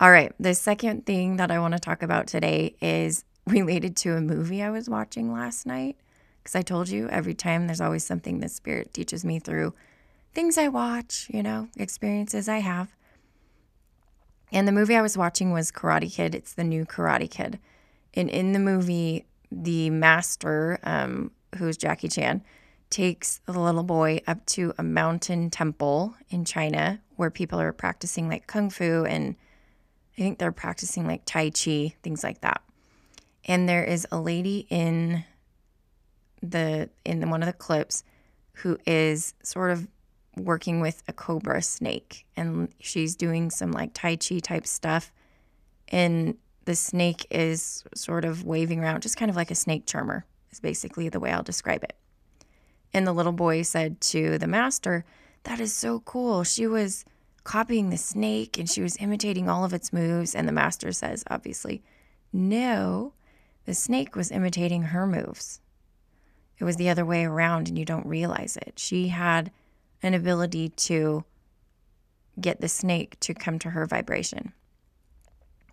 All 0.00 0.10
right, 0.10 0.32
the 0.38 0.54
second 0.54 1.06
thing 1.06 1.36
that 1.36 1.50
I 1.50 1.58
want 1.58 1.74
to 1.74 1.80
talk 1.80 2.02
about 2.02 2.26
today 2.26 2.76
is 2.80 3.24
related 3.48 3.96
to 3.98 4.16
a 4.16 4.20
movie 4.20 4.62
I 4.62 4.70
was 4.70 4.88
watching 4.88 5.32
last 5.32 5.66
night. 5.66 5.96
Because 6.42 6.54
I 6.54 6.62
told 6.62 6.88
you 6.88 7.08
every 7.08 7.34
time 7.34 7.66
there's 7.66 7.80
always 7.80 8.04
something 8.04 8.40
the 8.40 8.48
Spirit 8.48 8.94
teaches 8.94 9.24
me 9.24 9.38
through 9.38 9.74
things 10.34 10.56
I 10.56 10.68
watch, 10.68 11.28
you 11.32 11.42
know, 11.42 11.68
experiences 11.76 12.48
I 12.48 12.58
have. 12.58 12.94
And 14.52 14.66
the 14.66 14.72
movie 14.72 14.96
I 14.96 15.02
was 15.02 15.18
watching 15.18 15.52
was 15.52 15.70
Karate 15.70 16.12
Kid. 16.12 16.34
It's 16.34 16.54
the 16.54 16.64
new 16.64 16.86
Karate 16.86 17.30
Kid. 17.30 17.58
And 18.14 18.30
in 18.30 18.52
the 18.52 18.58
movie, 18.58 19.26
the 19.52 19.90
master, 19.90 20.78
um, 20.84 21.32
who's 21.58 21.76
Jackie 21.76 22.08
Chan, 22.08 22.42
takes 22.90 23.40
the 23.44 23.52
little 23.52 23.82
boy 23.82 24.20
up 24.26 24.44
to 24.46 24.72
a 24.78 24.82
mountain 24.82 25.50
temple 25.50 26.14
in 26.30 26.44
China 26.44 27.00
where 27.16 27.30
people 27.30 27.60
are 27.60 27.72
practicing 27.72 28.28
like 28.28 28.46
kung 28.46 28.70
fu 28.70 29.04
and 29.04 29.36
I 30.16 30.20
think 30.22 30.38
they're 30.38 30.52
practicing 30.52 31.06
like 31.06 31.22
tai 31.26 31.50
chi, 31.50 31.94
things 32.02 32.24
like 32.24 32.40
that. 32.40 32.62
And 33.44 33.68
there 33.68 33.84
is 33.84 34.06
a 34.10 34.20
lady 34.20 34.66
in 34.68 35.24
the 36.42 36.88
in 37.04 37.28
one 37.30 37.42
of 37.42 37.46
the 37.46 37.52
clips 37.52 38.04
who 38.52 38.78
is 38.86 39.34
sort 39.42 39.70
of 39.70 39.88
working 40.36 40.80
with 40.80 41.02
a 41.08 41.12
cobra 41.12 41.60
snake 41.62 42.24
and 42.36 42.68
she's 42.78 43.16
doing 43.16 43.50
some 43.50 43.72
like 43.72 43.90
tai 43.92 44.14
chi 44.16 44.38
type 44.38 44.66
stuff 44.66 45.12
and 45.88 46.36
the 46.64 46.76
snake 46.76 47.26
is 47.30 47.82
sort 47.94 48.24
of 48.24 48.44
waving 48.44 48.80
around 48.80 49.00
just 49.00 49.16
kind 49.16 49.30
of 49.30 49.36
like 49.36 49.50
a 49.50 49.54
snake 49.54 49.86
charmer 49.86 50.24
is 50.50 50.60
basically 50.60 51.08
the 51.08 51.20
way 51.20 51.30
I'll 51.30 51.42
describe 51.42 51.82
it. 51.82 51.94
And 52.92 53.06
the 53.06 53.12
little 53.12 53.32
boy 53.32 53.62
said 53.62 54.00
to 54.02 54.38
the 54.38 54.46
master, 54.46 55.04
"That 55.44 55.60
is 55.60 55.74
so 55.74 56.00
cool. 56.00 56.44
She 56.44 56.66
was 56.66 57.04
copying 57.44 57.90
the 57.90 57.96
snake 57.96 58.58
and 58.58 58.68
she 58.68 58.82
was 58.82 58.96
imitating 58.98 59.48
all 59.48 59.64
of 59.64 59.72
its 59.72 59.92
moves." 59.92 60.34
And 60.34 60.48
the 60.48 60.52
master 60.52 60.92
says, 60.92 61.24
obviously, 61.30 61.82
"No, 62.32 63.12
the 63.68 63.74
snake 63.74 64.16
was 64.16 64.32
imitating 64.32 64.82
her 64.84 65.06
moves." 65.06 65.60
It 66.58 66.64
was 66.64 66.76
the 66.76 66.88
other 66.88 67.04
way 67.04 67.24
around, 67.24 67.68
and 67.68 67.78
you 67.78 67.84
don't 67.84 68.06
realize 68.06 68.56
it. 68.56 68.78
She 68.78 69.08
had 69.08 69.52
an 70.02 70.14
ability 70.14 70.70
to 70.70 71.24
get 72.40 72.60
the 72.60 72.68
snake 72.68 73.20
to 73.20 73.34
come 73.34 73.58
to 73.60 73.70
her 73.70 73.86
vibration. 73.86 74.52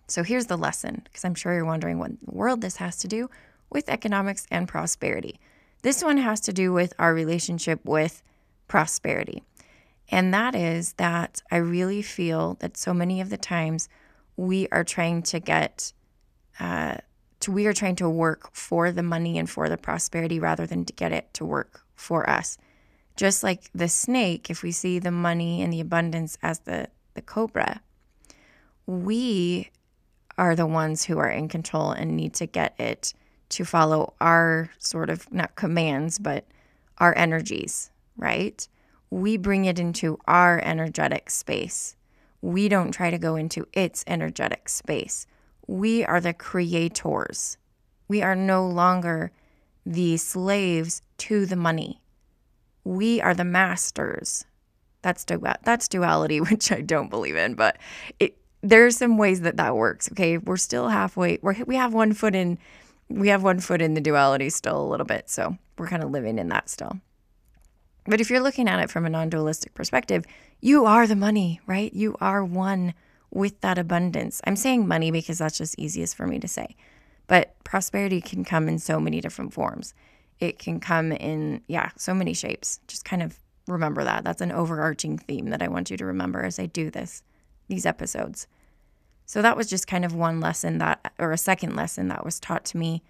So 0.08 0.22
here's 0.22 0.46
the 0.46 0.58
lesson, 0.58 1.02
because 1.04 1.24
I'm 1.24 1.34
sure 1.34 1.54
you're 1.54 1.64
wondering 1.64 1.98
what 1.98 2.10
in 2.10 2.18
the 2.24 2.34
world 2.34 2.60
this 2.60 2.76
has 2.76 2.96
to 2.98 3.08
do 3.08 3.30
with 3.70 3.88
economics 3.88 4.46
and 4.50 4.68
prosperity. 4.68 5.40
This 5.82 6.04
one 6.04 6.18
has 6.18 6.40
to 6.42 6.52
do 6.52 6.72
with 6.72 6.92
our 6.98 7.14
relationship 7.14 7.80
with 7.84 8.22
prosperity. 8.68 9.42
And 10.08 10.32
that 10.34 10.54
is 10.54 10.92
that 10.94 11.42
I 11.50 11.56
really 11.56 12.02
feel 12.02 12.54
that 12.60 12.76
so 12.76 12.94
many 12.94 13.20
of 13.20 13.30
the 13.30 13.36
times 13.36 13.88
we 14.36 14.68
are 14.70 14.84
trying 14.84 15.22
to 15.22 15.40
get 15.40 15.92
uh, 16.60 16.98
to 17.46 17.52
we 17.52 17.66
are 17.66 17.72
trying 17.72 17.96
to 17.96 18.10
work 18.10 18.50
for 18.52 18.92
the 18.92 19.02
money 19.02 19.38
and 19.38 19.48
for 19.48 19.68
the 19.68 19.76
prosperity 19.76 20.38
rather 20.38 20.66
than 20.66 20.84
to 20.84 20.92
get 20.92 21.12
it 21.12 21.32
to 21.34 21.44
work 21.44 21.82
for 21.94 22.28
us. 22.28 22.58
Just 23.16 23.42
like 23.42 23.70
the 23.74 23.88
snake, 23.88 24.50
if 24.50 24.62
we 24.62 24.72
see 24.72 24.98
the 24.98 25.10
money 25.10 25.62
and 25.62 25.72
the 25.72 25.80
abundance 25.80 26.36
as 26.42 26.58
the, 26.60 26.88
the 27.14 27.22
cobra, 27.22 27.80
we 28.86 29.70
are 30.36 30.54
the 30.54 30.66
ones 30.66 31.04
who 31.04 31.18
are 31.18 31.30
in 31.30 31.48
control 31.48 31.92
and 31.92 32.16
need 32.16 32.34
to 32.34 32.46
get 32.46 32.78
it 32.78 33.14
to 33.48 33.64
follow 33.64 34.14
our 34.20 34.70
sort 34.78 35.08
of 35.08 35.32
not 35.32 35.54
commands, 35.54 36.18
but 36.18 36.44
our 36.98 37.16
energies, 37.16 37.90
right? 38.16 38.68
We 39.10 39.36
bring 39.36 39.64
it 39.64 39.78
into 39.78 40.18
our 40.26 40.60
energetic 40.62 41.30
space. 41.30 41.96
We 42.42 42.68
don't 42.68 42.92
try 42.92 43.10
to 43.10 43.18
go 43.18 43.36
into 43.36 43.66
its 43.72 44.04
energetic 44.06 44.68
space. 44.68 45.26
We 45.66 46.04
are 46.04 46.20
the 46.20 46.32
creators. 46.32 47.58
We 48.08 48.22
are 48.22 48.36
no 48.36 48.66
longer 48.66 49.32
the 49.84 50.16
slaves 50.16 51.02
to 51.18 51.46
the 51.46 51.56
money. 51.56 52.00
We 52.84 53.20
are 53.20 53.34
the 53.34 53.44
masters. 53.44 54.44
That's 55.02 55.24
du- 55.24 55.40
that's 55.62 55.88
duality, 55.88 56.40
which 56.50 56.72
I 56.72 56.80
don't 56.80 57.10
believe 57.10 57.36
in, 57.36 57.54
but 57.54 57.78
it, 58.18 58.36
there's 58.62 58.96
some 58.96 59.18
ways 59.18 59.42
that 59.42 59.56
that 59.56 59.76
works. 59.76 60.10
Okay, 60.12 60.38
we're 60.38 60.56
still 60.56 60.88
halfway. 60.88 61.38
We're, 61.42 61.54
we 61.66 61.76
have 61.76 61.94
one 61.94 62.12
foot 62.12 62.34
in, 62.34 62.58
we 63.08 63.28
have 63.28 63.42
one 63.42 63.60
foot 63.60 63.80
in 63.80 63.94
the 63.94 64.00
duality 64.00 64.50
still 64.50 64.80
a 64.80 64.88
little 64.88 65.06
bit, 65.06 65.30
so 65.30 65.56
we're 65.78 65.88
kind 65.88 66.02
of 66.02 66.10
living 66.10 66.38
in 66.38 66.48
that 66.48 66.68
still. 66.68 67.00
But 68.06 68.20
if 68.20 68.30
you're 68.30 68.40
looking 68.40 68.68
at 68.68 68.80
it 68.80 68.90
from 68.90 69.04
a 69.04 69.10
non-dualistic 69.10 69.74
perspective, 69.74 70.24
you 70.60 70.86
are 70.86 71.06
the 71.06 71.16
money, 71.16 71.60
right? 71.66 71.92
You 71.92 72.16
are 72.20 72.44
one 72.44 72.94
with 73.30 73.60
that 73.60 73.78
abundance. 73.78 74.40
I'm 74.44 74.56
saying 74.56 74.86
money 74.86 75.10
because 75.10 75.38
that's 75.38 75.58
just 75.58 75.78
easiest 75.78 76.16
for 76.16 76.26
me 76.26 76.38
to 76.38 76.48
say. 76.48 76.76
But 77.26 77.54
prosperity 77.64 78.20
can 78.20 78.44
come 78.44 78.68
in 78.68 78.78
so 78.78 79.00
many 79.00 79.20
different 79.20 79.52
forms. 79.52 79.94
It 80.38 80.58
can 80.58 80.80
come 80.80 81.12
in, 81.12 81.62
yeah, 81.66 81.90
so 81.96 82.14
many 82.14 82.34
shapes. 82.34 82.80
Just 82.86 83.04
kind 83.04 83.22
of 83.22 83.38
remember 83.66 84.04
that. 84.04 84.24
That's 84.24 84.40
an 84.40 84.52
overarching 84.52 85.18
theme 85.18 85.50
that 85.50 85.62
I 85.62 85.68
want 85.68 85.90
you 85.90 85.96
to 85.96 86.04
remember 86.04 86.44
as 86.44 86.58
I 86.58 86.66
do 86.66 86.90
this, 86.90 87.22
these 87.68 87.86
episodes. 87.86 88.46
So 89.24 89.42
that 89.42 89.56
was 89.56 89.68
just 89.68 89.88
kind 89.88 90.04
of 90.04 90.14
one 90.14 90.40
lesson 90.40 90.78
that, 90.78 91.12
or 91.18 91.32
a 91.32 91.38
second 91.38 91.74
lesson 91.74 92.08
that 92.08 92.24
was 92.24 92.38
taught 92.38 92.64
to 92.66 92.76
me. 92.76 93.02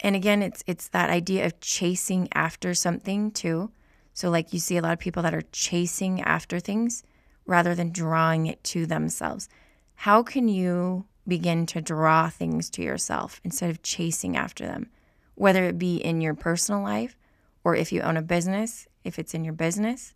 And 0.00 0.14
again, 0.14 0.42
it's 0.42 0.62
it's 0.66 0.88
that 0.88 1.10
idea 1.10 1.46
of 1.46 1.60
chasing 1.60 2.28
after 2.34 2.74
something 2.74 3.30
too. 3.30 3.70
So 4.12 4.30
like 4.30 4.52
you 4.52 4.60
see 4.60 4.76
a 4.76 4.82
lot 4.82 4.92
of 4.92 4.98
people 4.98 5.22
that 5.22 5.34
are 5.34 5.42
chasing 5.50 6.20
after 6.22 6.60
things 6.60 7.02
rather 7.46 7.74
than 7.74 7.92
drawing 7.92 8.46
it 8.46 8.62
to 8.64 8.86
themselves. 8.86 9.48
How 9.96 10.22
can 10.22 10.48
you 10.48 11.06
begin 11.26 11.66
to 11.66 11.80
draw 11.80 12.28
things 12.28 12.68
to 12.70 12.82
yourself 12.82 13.40
instead 13.44 13.70
of 13.70 13.82
chasing 13.82 14.36
after 14.36 14.66
them? 14.66 14.90
Whether 15.34 15.64
it 15.64 15.78
be 15.78 15.96
in 15.96 16.20
your 16.20 16.34
personal 16.34 16.82
life 16.82 17.16
or 17.64 17.74
if 17.74 17.92
you 17.92 18.02
own 18.02 18.16
a 18.16 18.22
business, 18.22 18.86
if 19.04 19.18
it's 19.18 19.34
in 19.34 19.44
your 19.44 19.54
business. 19.54 20.14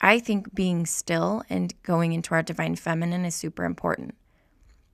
I 0.00 0.18
think 0.18 0.54
being 0.54 0.86
still 0.86 1.42
and 1.48 1.74
going 1.82 2.12
into 2.12 2.34
our 2.34 2.42
divine 2.42 2.76
feminine 2.76 3.24
is 3.24 3.34
super 3.34 3.64
important. 3.64 4.14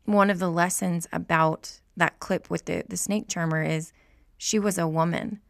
One 0.04 0.30
of 0.30 0.38
the 0.38 0.50
lessons 0.50 1.08
about 1.12 1.80
that 1.96 2.20
clip 2.20 2.50
with 2.50 2.66
the, 2.66 2.84
the 2.88 2.96
snake 2.96 3.28
charmer 3.28 3.62
is 3.62 3.92
she 4.38 4.58
was 4.58 4.78
a 4.78 4.88
woman. 4.88 5.40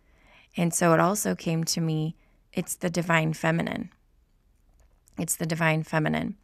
And 0.57 0.73
so 0.73 0.93
it 0.93 1.01
also 1.01 1.35
came 1.35 1.65
to 1.65 1.81
me 1.81 2.17
it's 2.53 2.75
the 2.75 2.91
divine 2.91 3.33
feminine. 3.33 3.91
It's 5.19 5.37
the 5.37 5.47
divine 5.47 5.83
feminine. 5.83 6.37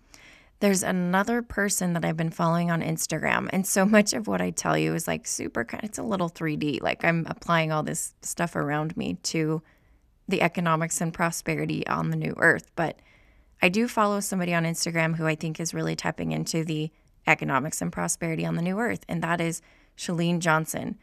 There's 0.60 0.82
another 0.82 1.40
person 1.40 1.92
that 1.92 2.04
I've 2.04 2.16
been 2.16 2.30
following 2.30 2.70
on 2.70 2.82
Instagram. 2.82 3.48
And 3.52 3.66
so 3.66 3.84
much 3.96 4.12
of 4.12 4.26
what 4.26 4.40
I 4.40 4.50
tell 4.50 4.76
you 4.76 4.94
is 4.94 5.06
like 5.06 5.26
super 5.26 5.64
kind 5.64 5.84
it's 5.84 5.98
a 5.98 6.02
little 6.02 6.30
3D. 6.30 6.82
Like 6.82 7.04
I'm 7.04 7.26
applying 7.28 7.72
all 7.72 7.82
this 7.82 8.14
stuff 8.22 8.56
around 8.56 8.96
me 8.96 9.14
to 9.25 9.62
the 10.28 10.42
economics 10.42 11.00
and 11.00 11.12
prosperity 11.12 11.87
on 11.87 12.10
the 12.10 12.16
new 12.16 12.34
earth. 12.37 12.70
But 12.76 12.98
I 13.62 13.68
do 13.68 13.88
follow 13.88 14.20
somebody 14.20 14.54
on 14.54 14.64
Instagram 14.64 15.16
who 15.16 15.26
I 15.26 15.34
think 15.34 15.58
is 15.58 15.75
really 15.75 15.96
tapping 15.96 16.32
into 16.32 16.64
the 16.64 16.90
economics 17.26 17.82
and 17.82 17.92
prosperity 17.92 18.46
on 18.46 18.54
the 18.54 18.62
new 18.62 18.78
earth, 18.78 19.04
and 19.08 19.22
that 19.22 19.40
is 19.40 19.60
Chalene 19.96 20.38
Johnson. 20.38 20.96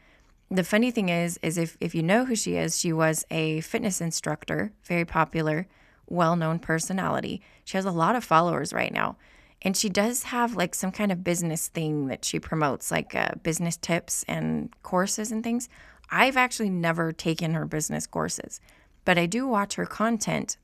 The 0.50 0.64
funny 0.64 0.90
thing 0.90 1.08
is, 1.08 1.38
is 1.42 1.58
if, 1.58 1.76
if 1.80 1.94
you 1.94 2.02
know 2.02 2.24
who 2.24 2.36
she 2.36 2.56
is, 2.56 2.78
she 2.78 2.92
was 2.92 3.24
a 3.30 3.60
fitness 3.60 4.00
instructor, 4.00 4.72
very 4.84 5.04
popular 5.04 5.66
well 6.06 6.36
known 6.36 6.58
personality. 6.58 7.42
She 7.64 7.76
has 7.76 7.84
a 7.84 7.90
lot 7.90 8.16
of 8.16 8.24
followers 8.24 8.72
right 8.72 8.92
now. 8.92 9.16
And 9.62 9.76
she 9.76 9.88
does 9.88 10.24
have 10.24 10.54
like 10.54 10.74
some 10.74 10.92
kind 10.92 11.10
of 11.10 11.24
business 11.24 11.68
thing 11.68 12.06
that 12.06 12.24
she 12.24 12.38
promotes, 12.38 12.90
like 12.90 13.14
uh, 13.14 13.30
business 13.42 13.76
tips 13.76 14.24
and 14.28 14.70
courses 14.82 15.32
and 15.32 15.42
things. 15.42 15.68
I've 16.10 16.36
actually 16.36 16.70
never 16.70 17.12
taken 17.12 17.54
her 17.54 17.64
business 17.64 18.06
courses, 18.06 18.60
but 19.04 19.18
I 19.18 19.26
do 19.26 19.46
watch 19.48 19.74
her 19.74 19.86
content. 19.86 20.56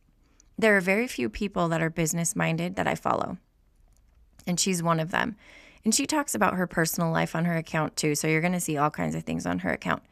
There 0.57 0.77
are 0.77 0.81
very 0.81 1.09
few 1.09 1.29
people 1.29 1.69
that 1.69 1.83
are 1.83 1.91
business 1.91 2.37
minded 2.37 2.77
that 2.77 2.87
I 2.87 2.95
follow, 2.95 3.39
and 4.47 4.61
she's 4.61 4.83
one 4.83 5.01
of 5.01 5.11
them. 5.11 5.37
And 5.85 5.93
she 5.93 6.07
talks 6.07 6.35
about 6.35 6.55
her 6.55 6.69
personal 6.69 7.11
life 7.11 7.35
on 7.35 7.45
her 7.47 7.57
account 7.57 7.97
too. 7.97 8.15
So 8.15 8.29
you're 8.29 8.41
going 8.41 8.53
to 8.53 8.61
see 8.61 8.77
all 8.77 8.91
kinds 8.91 9.17
of 9.17 9.25
things 9.25 9.47
on 9.47 9.61
her 9.61 9.73
account. 9.73 10.05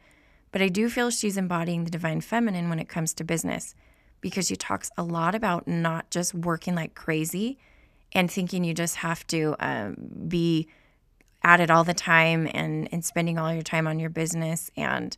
But 0.51 0.61
I 0.61 0.67
do 0.67 0.89
feel 0.89 1.11
she's 1.11 1.37
embodying 1.37 1.85
the 1.85 1.91
divine 1.91 2.19
feminine 2.19 2.67
when 2.67 2.79
it 2.79 2.89
comes 2.89 3.13
to 3.13 3.23
business 3.23 3.73
because 4.21 4.47
she 4.47 4.55
talks 4.55 4.89
a 4.97 5.03
lot 5.03 5.35
about 5.35 5.67
not 5.67 6.09
just 6.09 6.33
working 6.33 6.75
like 6.75 6.95
crazy 6.95 7.57
and 8.13 8.29
thinking 8.29 8.63
you 8.63 8.73
just 8.73 8.97
have 8.97 9.25
to 9.27 9.55
um, 9.59 9.95
be 10.27 10.67
at 11.43 11.59
it 11.59 11.71
all 11.71 11.83
the 11.83 11.93
time 11.93 12.47
and, 12.53 12.87
and 12.91 13.03
spending 13.03 13.37
all 13.37 13.51
your 13.51 13.63
time 13.63 13.87
on 13.87 13.99
your 13.99 14.09
business. 14.09 14.69
And 14.77 15.17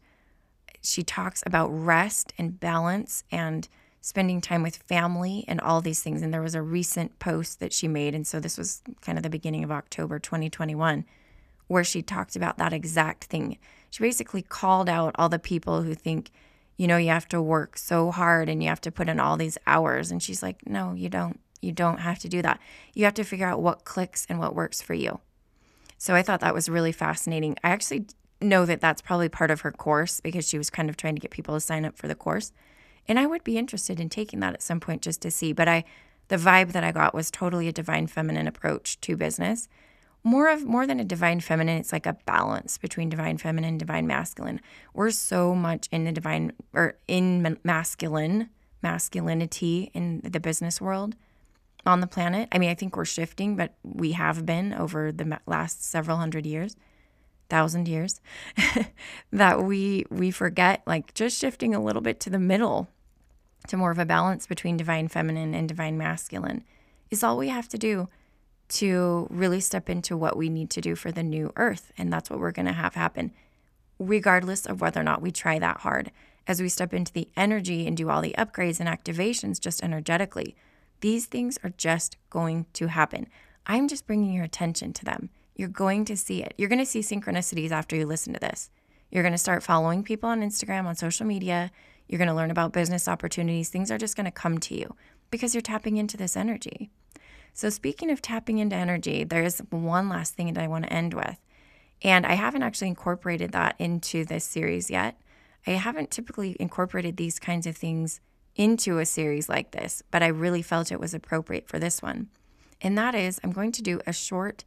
she 0.81 1.03
talks 1.03 1.43
about 1.45 1.67
rest 1.67 2.33
and 2.37 2.59
balance 2.59 3.23
and 3.31 3.67
spending 4.01 4.41
time 4.41 4.61
with 4.61 4.77
family 4.77 5.45
and 5.47 5.61
all 5.61 5.81
these 5.81 6.01
things. 6.01 6.21
And 6.21 6.33
there 6.33 6.41
was 6.41 6.55
a 6.55 6.61
recent 6.61 7.19
post 7.19 7.59
that 7.59 7.73
she 7.73 7.87
made. 7.87 8.13
And 8.13 8.27
so 8.27 8.39
this 8.39 8.57
was 8.57 8.81
kind 9.01 9.17
of 9.17 9.23
the 9.23 9.29
beginning 9.29 9.63
of 9.63 9.71
October 9.71 10.19
2021, 10.19 11.05
where 11.67 11.83
she 11.83 12.01
talked 12.01 12.35
about 12.35 12.57
that 12.57 12.73
exact 12.73 13.25
thing. 13.25 13.57
She 13.89 14.03
basically 14.03 14.41
called 14.41 14.89
out 14.89 15.15
all 15.17 15.29
the 15.29 15.39
people 15.39 15.83
who 15.83 15.93
think, 15.95 16.31
you 16.77 16.87
know, 16.87 16.97
you 16.97 17.09
have 17.09 17.27
to 17.29 17.41
work 17.41 17.77
so 17.77 18.11
hard 18.11 18.49
and 18.49 18.61
you 18.61 18.69
have 18.69 18.81
to 18.81 18.91
put 18.91 19.09
in 19.09 19.19
all 19.19 19.37
these 19.37 19.57
hours. 19.67 20.11
And 20.11 20.21
she's 20.21 20.41
like, 20.41 20.67
no, 20.67 20.93
you 20.93 21.09
don't. 21.09 21.39
You 21.61 21.71
don't 21.71 21.99
have 21.99 22.19
to 22.19 22.27
do 22.27 22.41
that. 22.41 22.59
You 22.93 23.05
have 23.05 23.13
to 23.13 23.23
figure 23.23 23.47
out 23.47 23.61
what 23.61 23.85
clicks 23.85 24.25
and 24.27 24.37
what 24.37 24.53
works 24.53 24.81
for 24.81 24.93
you. 24.93 25.21
So 25.97 26.13
I 26.13 26.21
thought 26.21 26.41
that 26.41 26.53
was 26.53 26.67
really 26.67 26.91
fascinating. 26.91 27.55
I 27.63 27.69
actually 27.69 28.07
know 28.41 28.65
that 28.65 28.81
that's 28.81 29.01
probably 29.01 29.29
part 29.29 29.49
of 29.49 29.61
her 29.61 29.71
course 29.71 30.19
because 30.19 30.45
she 30.45 30.57
was 30.57 30.69
kind 30.69 30.89
of 30.89 30.97
trying 30.97 31.15
to 31.15 31.21
get 31.21 31.31
people 31.31 31.55
to 31.55 31.61
sign 31.61 31.85
up 31.85 31.97
for 31.97 32.09
the 32.09 32.15
course. 32.15 32.51
And 33.07 33.17
I 33.17 33.25
would 33.25 33.45
be 33.45 33.57
interested 33.57 33.99
in 34.01 34.09
taking 34.09 34.41
that 34.41 34.53
at 34.53 34.61
some 34.61 34.81
point 34.81 35.01
just 35.01 35.21
to 35.21 35.31
see. 35.31 35.53
But 35.53 35.69
I, 35.69 35.85
the 36.27 36.35
vibe 36.35 36.73
that 36.73 36.83
I 36.83 36.91
got 36.91 37.15
was 37.15 37.31
totally 37.31 37.69
a 37.69 37.73
divine 37.73 38.07
feminine 38.07 38.47
approach 38.47 38.99
to 39.01 39.15
business. 39.15 39.69
More 40.23 40.47
of 40.47 40.63
more 40.63 40.87
than 40.87 40.99
a 40.99 41.03
divine 41.03 41.41
feminine, 41.41 41.79
it's 41.79 41.91
like 41.91 42.05
a 42.05 42.17
balance 42.25 42.77
between 42.77 43.09
divine 43.09 43.37
feminine, 43.37 43.71
and 43.71 43.79
divine 43.79 44.07
masculine. 44.07 44.61
We're 44.93 45.11
so 45.11 45.53
much 45.53 45.89
in 45.91 46.05
the 46.05 46.13
divine 46.13 46.53
or 46.73 46.95
in 47.07 47.57
masculine 47.63 48.49
masculinity 48.81 49.89
in 49.93 50.21
the 50.23 50.39
business 50.39 50.79
world 50.79 51.15
on 51.85 52.01
the 52.01 52.07
planet. 52.07 52.47
I 52.51 52.59
mean, 52.59 52.69
I 52.69 52.75
think 52.75 52.95
we're 52.95 53.05
shifting, 53.05 53.55
but 53.55 53.73
we 53.83 54.13
have 54.13 54.45
been 54.45 54.73
over 54.73 55.11
the 55.11 55.39
last 55.45 55.83
several 55.83 56.17
hundred 56.17 56.45
years, 56.45 56.75
thousand 57.49 57.87
years, 57.87 58.21
that 59.31 59.63
we 59.63 60.05
we 60.09 60.31
forget 60.31 60.83
like 60.85 61.13
just 61.13 61.39
shifting 61.39 61.75
a 61.75 61.83
little 61.83 62.01
bit 62.01 62.19
to 62.21 62.29
the 62.29 62.39
middle, 62.39 62.87
to 63.67 63.77
more 63.77 63.91
of 63.91 63.99
a 63.99 64.05
balance 64.05 64.47
between 64.47 64.77
divine 64.77 65.07
feminine 65.07 65.53
and 65.53 65.67
divine 65.67 65.97
masculine, 65.97 66.63
is 67.11 67.23
all 67.23 67.37
we 67.37 67.49
have 67.49 67.67
to 67.69 67.77
do 67.77 68.07
to 68.73 69.27
really 69.29 69.59
step 69.59 69.89
into 69.89 70.15
what 70.15 70.37
we 70.37 70.49
need 70.49 70.69
to 70.71 70.81
do 70.81 70.95
for 70.95 71.11
the 71.11 71.23
new 71.23 71.51
earth, 71.55 71.91
and 71.97 72.11
that's 72.11 72.29
what 72.29 72.39
we're 72.39 72.51
going 72.51 72.65
to 72.65 72.73
have 72.73 72.95
happen, 72.95 73.31
regardless 73.99 74.65
of 74.65 74.81
whether 74.81 74.99
or 74.99 75.03
not 75.03 75.21
we 75.21 75.31
try 75.31 75.59
that 75.59 75.81
hard. 75.81 76.11
As 76.45 76.61
we 76.61 76.69
step 76.69 76.93
into 76.93 77.13
the 77.13 77.29
energy 77.37 77.87
and 77.87 77.95
do 77.95 78.09
all 78.09 78.21
the 78.21 78.35
upgrades 78.37 78.79
and 78.79 78.89
activations 78.89 79.59
just 79.59 79.81
energetically 79.81 80.55
these 81.03 81.25
things 81.25 81.59
are 81.65 81.73
just 81.75 82.15
going 82.29 82.65
to 82.71 82.87
happen. 82.87 83.27
I'm 83.67 83.89
just 83.89 84.07
bringing 84.07 84.31
your 84.33 84.45
attention 84.45 84.93
to 84.93 85.03
them. 85.03 85.29
You're 85.53 85.67
going 85.67 86.05
to 86.05 86.15
see 86.15 86.41
it. 86.41 86.53
You're 86.57 86.69
going 86.69 86.79
to 86.79 86.85
see 86.85 87.01
synchronicities 87.01 87.71
after 87.71 87.93
you 87.97 88.05
listen 88.05 88.31
to 88.31 88.39
this. 88.39 88.69
You're 89.11 89.21
going 89.21 89.33
to 89.33 89.37
start 89.37 89.63
following 89.63 90.03
people 90.03 90.29
on 90.29 90.39
Instagram, 90.39 90.85
on 90.85 90.95
social 90.95 91.25
media. 91.25 91.71
You're 92.07 92.19
going 92.19 92.29
to 92.29 92.33
learn 92.33 92.51
about 92.51 92.71
business 92.71 93.09
opportunities. 93.09 93.67
Things 93.67 93.91
are 93.91 93.97
just 93.97 94.15
going 94.15 94.27
to 94.27 94.31
come 94.31 94.59
to 94.59 94.75
you 94.79 94.95
because 95.29 95.53
you're 95.53 95.61
tapping 95.61 95.97
into 95.97 96.15
this 96.15 96.37
energy. 96.37 96.89
So, 97.53 97.69
speaking 97.69 98.09
of 98.09 98.21
tapping 98.21 98.57
into 98.57 98.75
energy, 98.75 99.23
there 99.23 99.43
is 99.43 99.61
one 99.69 100.09
last 100.09 100.33
thing 100.33 100.53
that 100.53 100.63
I 100.63 100.67
want 100.67 100.85
to 100.85 100.93
end 100.93 101.13
with. 101.13 101.37
And 102.01 102.25
I 102.25 102.33
haven't 102.33 102.63
actually 102.63 102.89
incorporated 102.89 103.51
that 103.51 103.75
into 103.79 104.25
this 104.25 104.43
series 104.43 104.89
yet. 104.89 105.17
I 105.65 105.71
haven't 105.71 106.11
typically 106.11 106.57
incorporated 106.59 107.15
these 107.15 107.39
kinds 107.39 107.67
of 107.67 107.77
things 107.77 108.19
into 108.55 108.99
a 108.99 109.05
series 109.05 109.47
like 109.47 109.71
this, 109.71 110.03
but 110.11 110.21
I 110.21 110.27
really 110.27 110.61
felt 110.61 110.91
it 110.91 110.99
was 110.99 111.13
appropriate 111.13 111.67
for 111.67 111.79
this 111.79 112.01
one. 112.01 112.27
And 112.81 112.97
that 112.97 113.15
is, 113.15 113.39
I'm 113.43 113.51
going 113.51 113.71
to 113.73 113.81
do 113.81 114.01
a 114.05 114.13
short 114.13 114.65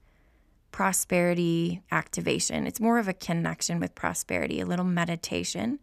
prosperity 0.72 1.83
activation. 1.90 2.66
It's 2.66 2.81
more 2.81 2.99
of 2.99 3.09
a 3.09 3.12
connection 3.14 3.79
with 3.81 3.94
prosperity, 3.94 4.61
a 4.61 4.66
little 4.66 4.85
meditation 4.85 5.81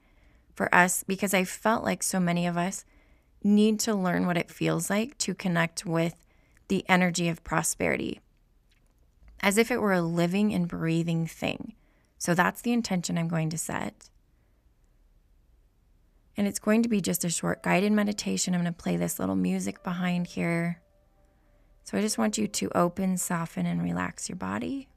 for 0.56 0.74
us, 0.74 1.04
because 1.04 1.34
I 1.34 1.44
felt 1.44 1.84
like 1.84 2.02
so 2.02 2.20
many 2.20 2.48
of 2.48 2.58
us 2.58 2.86
need 3.44 3.80
to 3.82 3.94
learn 3.94 4.26
what 4.26 4.38
it 4.38 4.52
feels 4.52 4.90
like 4.90 5.18
to 5.20 5.34
connect 5.34 5.86
with 5.86 6.16
the 6.74 6.84
energy 6.90 7.30
of 7.30 7.44
prosperity 7.44 8.20
as 9.42 9.60
if 9.60 9.70
it 9.70 9.80
were 9.80 9.94
a 9.94 10.02
living 10.02 10.52
and 10.52 10.68
breathing 10.68 11.28
thing. 11.28 11.76
So 12.18 12.34
that's 12.34 12.64
the 12.64 12.74
intention 12.74 13.16
I'm 13.16 13.28
going 13.28 13.52
to 13.52 13.60
set. 13.60 14.10
And 16.36 16.48
it's 16.48 16.58
going 16.58 16.82
to 16.82 16.90
be 16.90 17.00
just 17.00 17.24
a 17.24 17.30
short 17.30 17.62
guided 17.62 17.92
meditation. 17.92 18.56
I'm 18.56 18.62
going 18.62 18.74
to 18.74 18.84
play 18.84 18.98
this 18.98 19.20
little 19.20 19.36
music 19.36 19.84
behind 19.84 20.26
here. 20.26 20.82
So 21.84 21.96
I 21.96 22.02
just 22.02 22.18
want 22.18 22.40
you 22.40 22.48
to 22.48 22.76
open, 22.76 23.18
soften, 23.18 23.68
and 23.68 23.84
relax 23.84 24.28
your 24.28 24.38
body. 24.38 24.88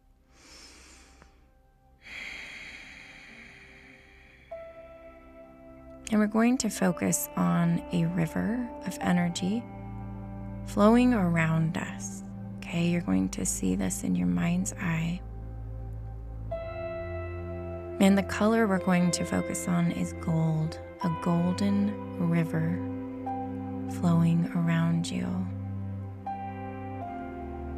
And 6.10 6.18
we're 6.18 6.26
going 6.26 6.56
to 6.56 6.70
focus 6.70 7.28
on 7.36 7.82
a 7.92 8.06
river 8.06 8.66
of 8.86 8.96
energy 9.02 9.62
flowing 10.66 11.14
around 11.14 11.76
us. 11.76 12.22
Okay, 12.58 12.88
you're 12.88 13.00
going 13.00 13.28
to 13.30 13.46
see 13.46 13.76
this 13.76 14.04
in 14.04 14.14
your 14.14 14.26
mind's 14.26 14.72
eye. 14.74 15.20
And 17.98 18.18
the 18.18 18.24
color 18.24 18.66
we're 18.66 18.78
going 18.78 19.10
to 19.12 19.24
focus 19.24 19.68
on 19.68 19.92
is 19.92 20.12
gold 20.14 20.78
a 21.02 21.10
golden 21.22 21.94
river 22.28 22.78
flowing 24.00 24.50
around 24.54 25.10
you. 25.10 25.26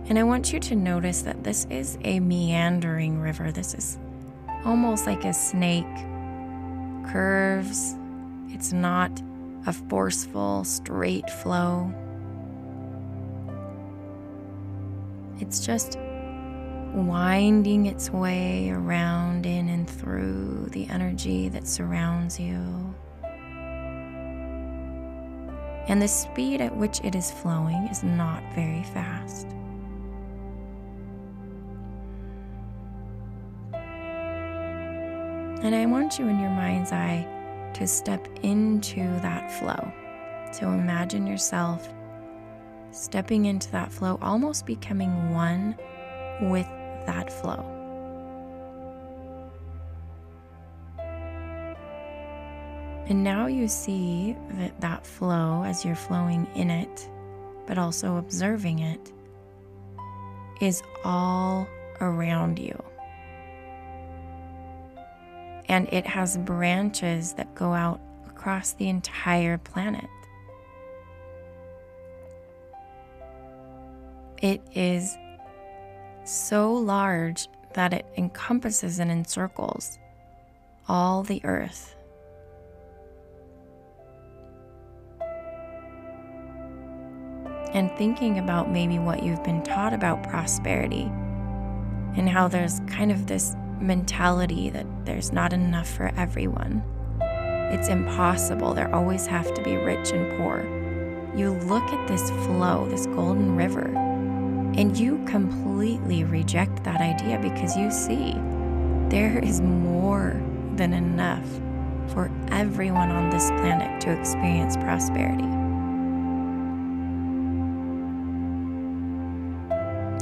And 0.08 0.18
I 0.18 0.22
want 0.22 0.52
you 0.52 0.60
to 0.60 0.74
notice 0.74 1.22
that 1.22 1.44
this 1.44 1.66
is 1.68 1.98
a 2.02 2.18
meandering 2.20 3.20
river. 3.20 3.52
This 3.52 3.74
is 3.74 3.98
almost 4.64 5.06
like 5.06 5.24
a 5.24 5.34
snake, 5.34 5.84
curves. 7.12 7.94
It's 8.48 8.72
not 8.72 9.22
a 9.66 9.72
forceful, 9.72 10.64
straight 10.64 11.28
flow. 11.28 11.92
It's 15.40 15.64
just 15.64 15.98
winding 16.92 17.86
its 17.86 18.10
way 18.10 18.70
around 18.70 19.46
in 19.46 19.68
and 19.68 19.88
through 19.88 20.68
the 20.72 20.88
energy 20.88 21.48
that 21.50 21.66
surrounds 21.66 22.40
you. 22.40 22.94
And 25.88 26.02
the 26.02 26.08
speed 26.08 26.60
at 26.60 26.76
which 26.76 27.00
it 27.02 27.14
is 27.14 27.30
flowing 27.30 27.88
is 27.88 28.02
not 28.02 28.42
very 28.54 28.82
fast. 28.82 29.46
And 35.62 35.74
I 35.74 35.86
want 35.86 36.18
you 36.18 36.28
in 36.28 36.38
your 36.38 36.50
mind's 36.50 36.92
eye 36.92 37.26
to 37.74 37.86
step 37.86 38.28
into 38.42 39.02
that 39.20 39.50
flow. 39.58 39.92
So 40.52 40.70
imagine 40.70 41.26
yourself 41.26 41.88
stepping 42.90 43.46
into 43.46 43.70
that 43.72 43.92
flow, 43.92 44.18
almost 44.22 44.66
becoming 44.66 45.30
one 45.32 45.76
with 46.40 46.66
that 47.06 47.32
flow. 47.32 47.74
And 53.08 53.24
now 53.24 53.46
you 53.46 53.68
see 53.68 54.36
that 54.52 54.78
that 54.82 55.06
flow 55.06 55.62
as 55.64 55.82
you're 55.84 55.96
flowing 55.96 56.46
in 56.54 56.70
it, 56.70 57.08
but 57.66 57.78
also 57.78 58.18
observing 58.18 58.80
it, 58.80 59.12
is 60.60 60.82
all 61.04 61.66
around 62.02 62.58
you. 62.58 62.82
And 65.70 65.88
it 65.92 66.06
has 66.06 66.36
branches 66.38 67.32
that 67.34 67.54
go 67.54 67.72
out 67.72 68.00
across 68.26 68.72
the 68.72 68.88
entire 68.88 69.56
planet. 69.58 70.08
It 74.40 74.60
is 74.72 75.18
so 76.24 76.72
large 76.72 77.48
that 77.74 77.92
it 77.92 78.06
encompasses 78.16 79.00
and 79.00 79.10
encircles 79.10 79.98
all 80.86 81.24
the 81.24 81.40
earth. 81.44 81.96
And 87.74 87.90
thinking 87.98 88.38
about 88.38 88.70
maybe 88.70 88.98
what 88.98 89.24
you've 89.24 89.42
been 89.42 89.62
taught 89.62 89.92
about 89.92 90.22
prosperity 90.22 91.10
and 92.16 92.28
how 92.28 92.46
there's 92.46 92.80
kind 92.86 93.10
of 93.10 93.26
this 93.26 93.56
mentality 93.80 94.70
that 94.70 94.86
there's 95.04 95.32
not 95.32 95.52
enough 95.52 95.88
for 95.88 96.12
everyone. 96.16 96.82
It's 97.20 97.88
impossible. 97.88 98.72
There 98.72 98.92
always 98.94 99.26
have 99.26 99.52
to 99.54 99.62
be 99.62 99.76
rich 99.76 100.12
and 100.12 100.38
poor. 100.38 100.62
You 101.36 101.52
look 101.52 101.84
at 101.84 102.08
this 102.08 102.30
flow, 102.30 102.88
this 102.88 103.06
golden 103.06 103.54
river, 103.54 103.92
and 104.76 104.96
you 104.96 105.24
completely 105.24 106.24
reject 106.24 106.84
that 106.84 107.00
idea 107.00 107.38
because 107.40 107.76
you 107.76 107.90
see 107.90 108.34
there 109.08 109.38
is 109.38 109.60
more 109.60 110.40
than 110.76 110.92
enough 110.92 111.46
for 112.12 112.30
everyone 112.50 113.10
on 113.10 113.30
this 113.30 113.48
planet 113.50 114.00
to 114.00 114.10
experience 114.12 114.76
prosperity. 114.76 115.44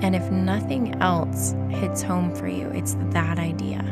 And 0.02 0.14
if 0.14 0.30
nothing 0.30 0.94
else 1.02 1.54
hits 1.68 2.02
home 2.02 2.34
for 2.34 2.46
you, 2.46 2.68
it's 2.68 2.96
that 3.10 3.38
idea. 3.38 3.82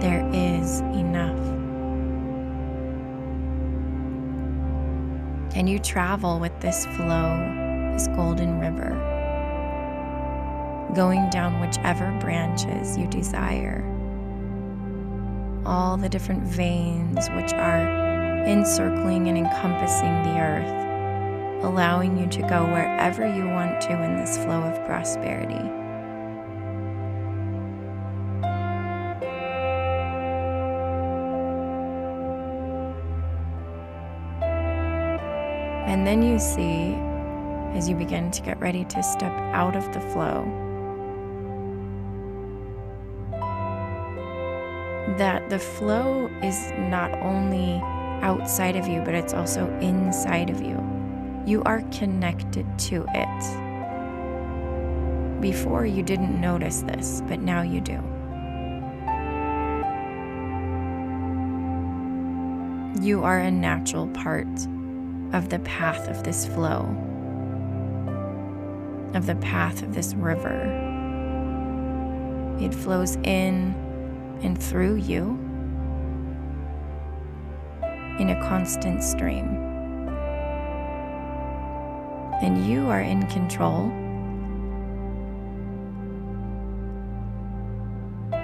There 0.00 0.28
is 0.32 0.80
enough. 0.80 1.38
And 5.56 5.68
you 5.68 5.78
travel 5.78 6.40
with 6.40 6.60
this 6.60 6.84
flow, 6.86 7.38
this 7.92 8.08
golden 8.08 8.58
river, 8.58 9.13
going 10.94 11.28
down 11.30 11.60
whichever 11.60 12.10
branches 12.20 12.96
you 12.96 13.06
desire. 13.08 13.84
All 15.66 15.96
the 15.96 16.08
different 16.08 16.42
veins 16.42 17.28
which 17.30 17.52
are 17.52 18.44
encircling 18.46 19.28
and 19.28 19.38
encompassing 19.38 20.22
the 20.22 20.38
earth 20.38 20.84
allowing 21.64 22.18
you 22.18 22.26
to 22.28 22.42
go 22.42 22.64
wherever 22.66 23.26
you 23.26 23.48
want 23.48 23.80
to 23.80 24.02
in 24.02 24.16
this 24.16 24.36
flow 24.36 24.62
of 24.62 24.86
prosperity. 24.86 25.54
And 35.86 36.06
then 36.06 36.22
you 36.22 36.38
see, 36.38 36.94
as 37.76 37.88
you 37.88 37.96
begin 37.96 38.30
to 38.30 38.42
get 38.42 38.60
ready 38.60 38.84
to 38.84 39.02
step 39.02 39.32
out 39.54 39.74
of 39.74 39.90
the 39.94 40.00
flow, 40.00 40.44
that 45.18 45.48
the 45.48 45.58
flow 45.58 46.28
is 46.42 46.72
not 46.76 47.12
only 47.20 47.80
outside 48.22 48.76
of 48.76 48.88
you, 48.88 49.00
but 49.02 49.14
it's 49.14 49.34
also 49.34 49.68
inside 49.80 50.50
of 50.50 50.60
you. 50.60 50.82
You 51.46 51.62
are 51.64 51.82
connected 51.92 52.66
to 52.90 53.06
it. 53.14 53.40
Before 55.40 55.84
you 55.84 56.02
didn't 56.02 56.40
notice 56.40 56.82
this, 56.82 57.22
but 57.28 57.40
now 57.40 57.62
you 57.62 57.80
do. 57.80 58.00
You 63.04 63.22
are 63.22 63.40
a 63.40 63.50
natural 63.50 64.08
part 64.08 64.48
of 65.32 65.50
the 65.50 65.58
path 65.60 66.08
of 66.08 66.22
this 66.22 66.46
flow, 66.46 66.88
of 69.14 69.26
the 69.26 69.34
path 69.36 69.82
of 69.82 69.94
this 69.94 70.14
river. 70.14 70.62
It 72.60 72.74
flows 72.74 73.16
in 73.24 73.74
and 74.44 74.62
through 74.62 74.96
you 74.96 75.38
in 78.20 78.30
a 78.30 78.40
constant 78.46 79.02
stream 79.02 79.46
and 82.42 82.66
you 82.68 82.86
are 82.88 83.00
in 83.00 83.26
control 83.28 83.86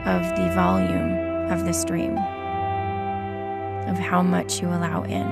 of 0.07 0.23
the 0.37 0.51
volume 0.55 1.21
of 1.51 1.65
the 1.67 1.73
stream, 1.73 2.17
of 3.89 3.99
how 3.99 4.23
much 4.23 4.63
you 4.63 4.69
allow 4.69 5.03
in. 5.03 5.27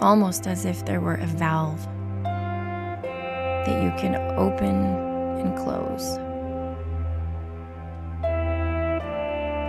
Almost 0.00 0.46
as 0.46 0.64
if 0.64 0.84
there 0.84 1.00
were 1.00 1.16
a 1.16 1.26
valve 1.26 1.84
that 2.22 3.82
you 3.82 3.90
can 3.98 4.14
open 4.38 4.84
and 5.40 5.56
close. 5.58 6.18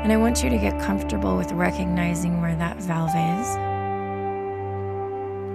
And 0.02 0.12
I 0.12 0.18
want 0.18 0.44
you 0.44 0.50
to 0.50 0.58
get 0.58 0.82
comfortable 0.82 1.38
with 1.38 1.52
recognizing 1.52 2.42
where 2.42 2.56
that 2.56 2.78
valve 2.78 3.12
is. 3.16 3.58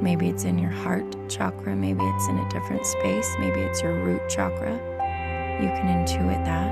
Maybe 0.01 0.29
it's 0.29 0.45
in 0.45 0.57
your 0.57 0.71
heart 0.71 1.05
chakra, 1.29 1.75
maybe 1.75 2.05
it's 2.05 2.29
in 2.29 2.39
a 2.39 2.49
different 2.49 2.87
space, 2.87 3.29
maybe 3.41 3.59
it's 3.59 3.83
your 3.83 3.95
root 4.05 4.23
chakra. 4.29 4.73
You 5.61 5.69
can 5.69 5.89
intuit 5.89 6.45
that. 6.45 6.71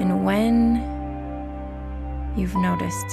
And 0.00 0.24
when 0.24 0.76
you've 2.36 2.54
noticed, 2.54 3.06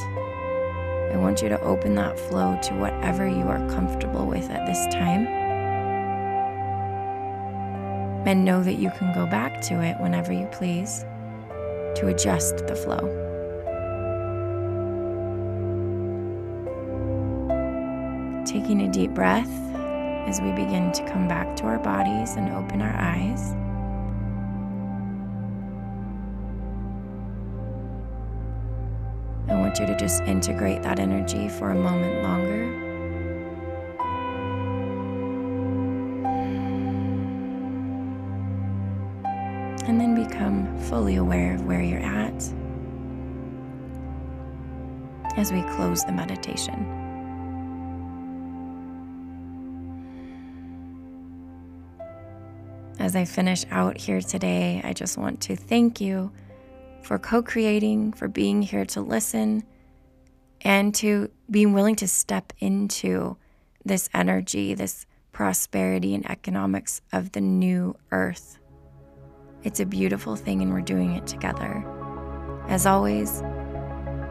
I 1.14 1.18
want 1.18 1.42
you 1.42 1.50
to 1.50 1.60
open 1.62 1.96
that 1.96 2.20
flow 2.20 2.60
to 2.62 2.76
whatever 2.76 3.28
you 3.28 3.42
are 3.48 3.68
comfortable 3.70 4.28
with 4.28 4.52
at 4.52 4.68
this 4.68 4.86
time. 4.94 5.26
And 8.28 8.46
know 8.46 8.62
that 8.62 8.76
you 8.76 8.92
can 8.92 9.12
go 9.16 9.26
back 9.26 9.62
to 9.62 9.82
it 9.82 10.00
whenever 10.00 10.32
you 10.32 10.46
please 10.52 11.06
to 11.96 12.08
adjust 12.08 12.66
the 12.68 12.76
flow. 12.76 13.24
taking 18.54 18.82
a 18.82 18.92
deep 18.92 19.12
breath 19.12 19.50
as 20.28 20.40
we 20.40 20.52
begin 20.52 20.92
to 20.92 21.04
come 21.10 21.28
back 21.28 21.56
to 21.56 21.64
our 21.64 21.80
bodies 21.80 22.36
and 22.36 22.50
open 22.54 22.82
our 22.82 22.96
eyes. 22.96 23.54
I 29.50 29.60
want 29.60 29.80
you 29.80 29.86
to 29.88 29.98
just 29.98 30.22
integrate 30.24 30.84
that 30.84 31.00
energy 31.00 31.50
for 31.50 31.72
a 31.72 31.76
moment 31.76 32.22
longer. 32.22 32.93
Become 40.34 40.80
fully 40.80 41.18
aware 41.18 41.54
of 41.54 41.66
where 41.66 41.84
you're 41.84 42.00
at 42.00 42.34
as 45.38 45.52
we 45.52 45.62
close 45.76 46.04
the 46.06 46.12
meditation. 46.12 46.88
As 52.98 53.16
I 53.16 53.26
finish 53.26 53.64
out 53.70 53.96
here 53.98 54.22
today, 54.22 54.82
I 54.84 54.94
just 54.94 55.20
want 55.20 55.40
to 55.42 55.56
thank 55.56 56.02
you 56.02 56.32
for 57.04 57.20
co 57.20 57.44
creating, 57.44 58.14
for 58.14 58.28
being 58.28 58.64
here 58.64 58.86
to 58.86 59.02
listen, 59.02 59.64
and 60.62 60.96
to 60.96 61.30
being 61.52 61.74
willing 61.74 61.96
to 61.98 62.08
step 62.08 62.54
into 62.58 63.38
this 63.86 64.10
energy, 64.16 64.74
this 64.74 65.06
prosperity 65.32 66.16
and 66.16 66.28
economics 66.28 67.02
of 67.12 67.34
the 67.34 67.42
new 67.42 67.96
earth. 68.12 68.58
It's 69.64 69.80
a 69.80 69.86
beautiful 69.86 70.36
thing, 70.36 70.62
and 70.62 70.74
we're 70.74 70.82
doing 70.82 71.16
it 71.16 71.26
together. 71.26 71.84
As 72.68 72.86
always, 72.86 73.42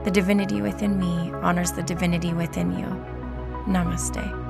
the 0.04 0.10
divinity 0.12 0.60
within 0.60 0.98
me 0.98 1.32
honors 1.40 1.72
the 1.72 1.82
divinity 1.82 2.34
within 2.34 2.70
you. 2.78 2.86
Namaste. 3.66 4.41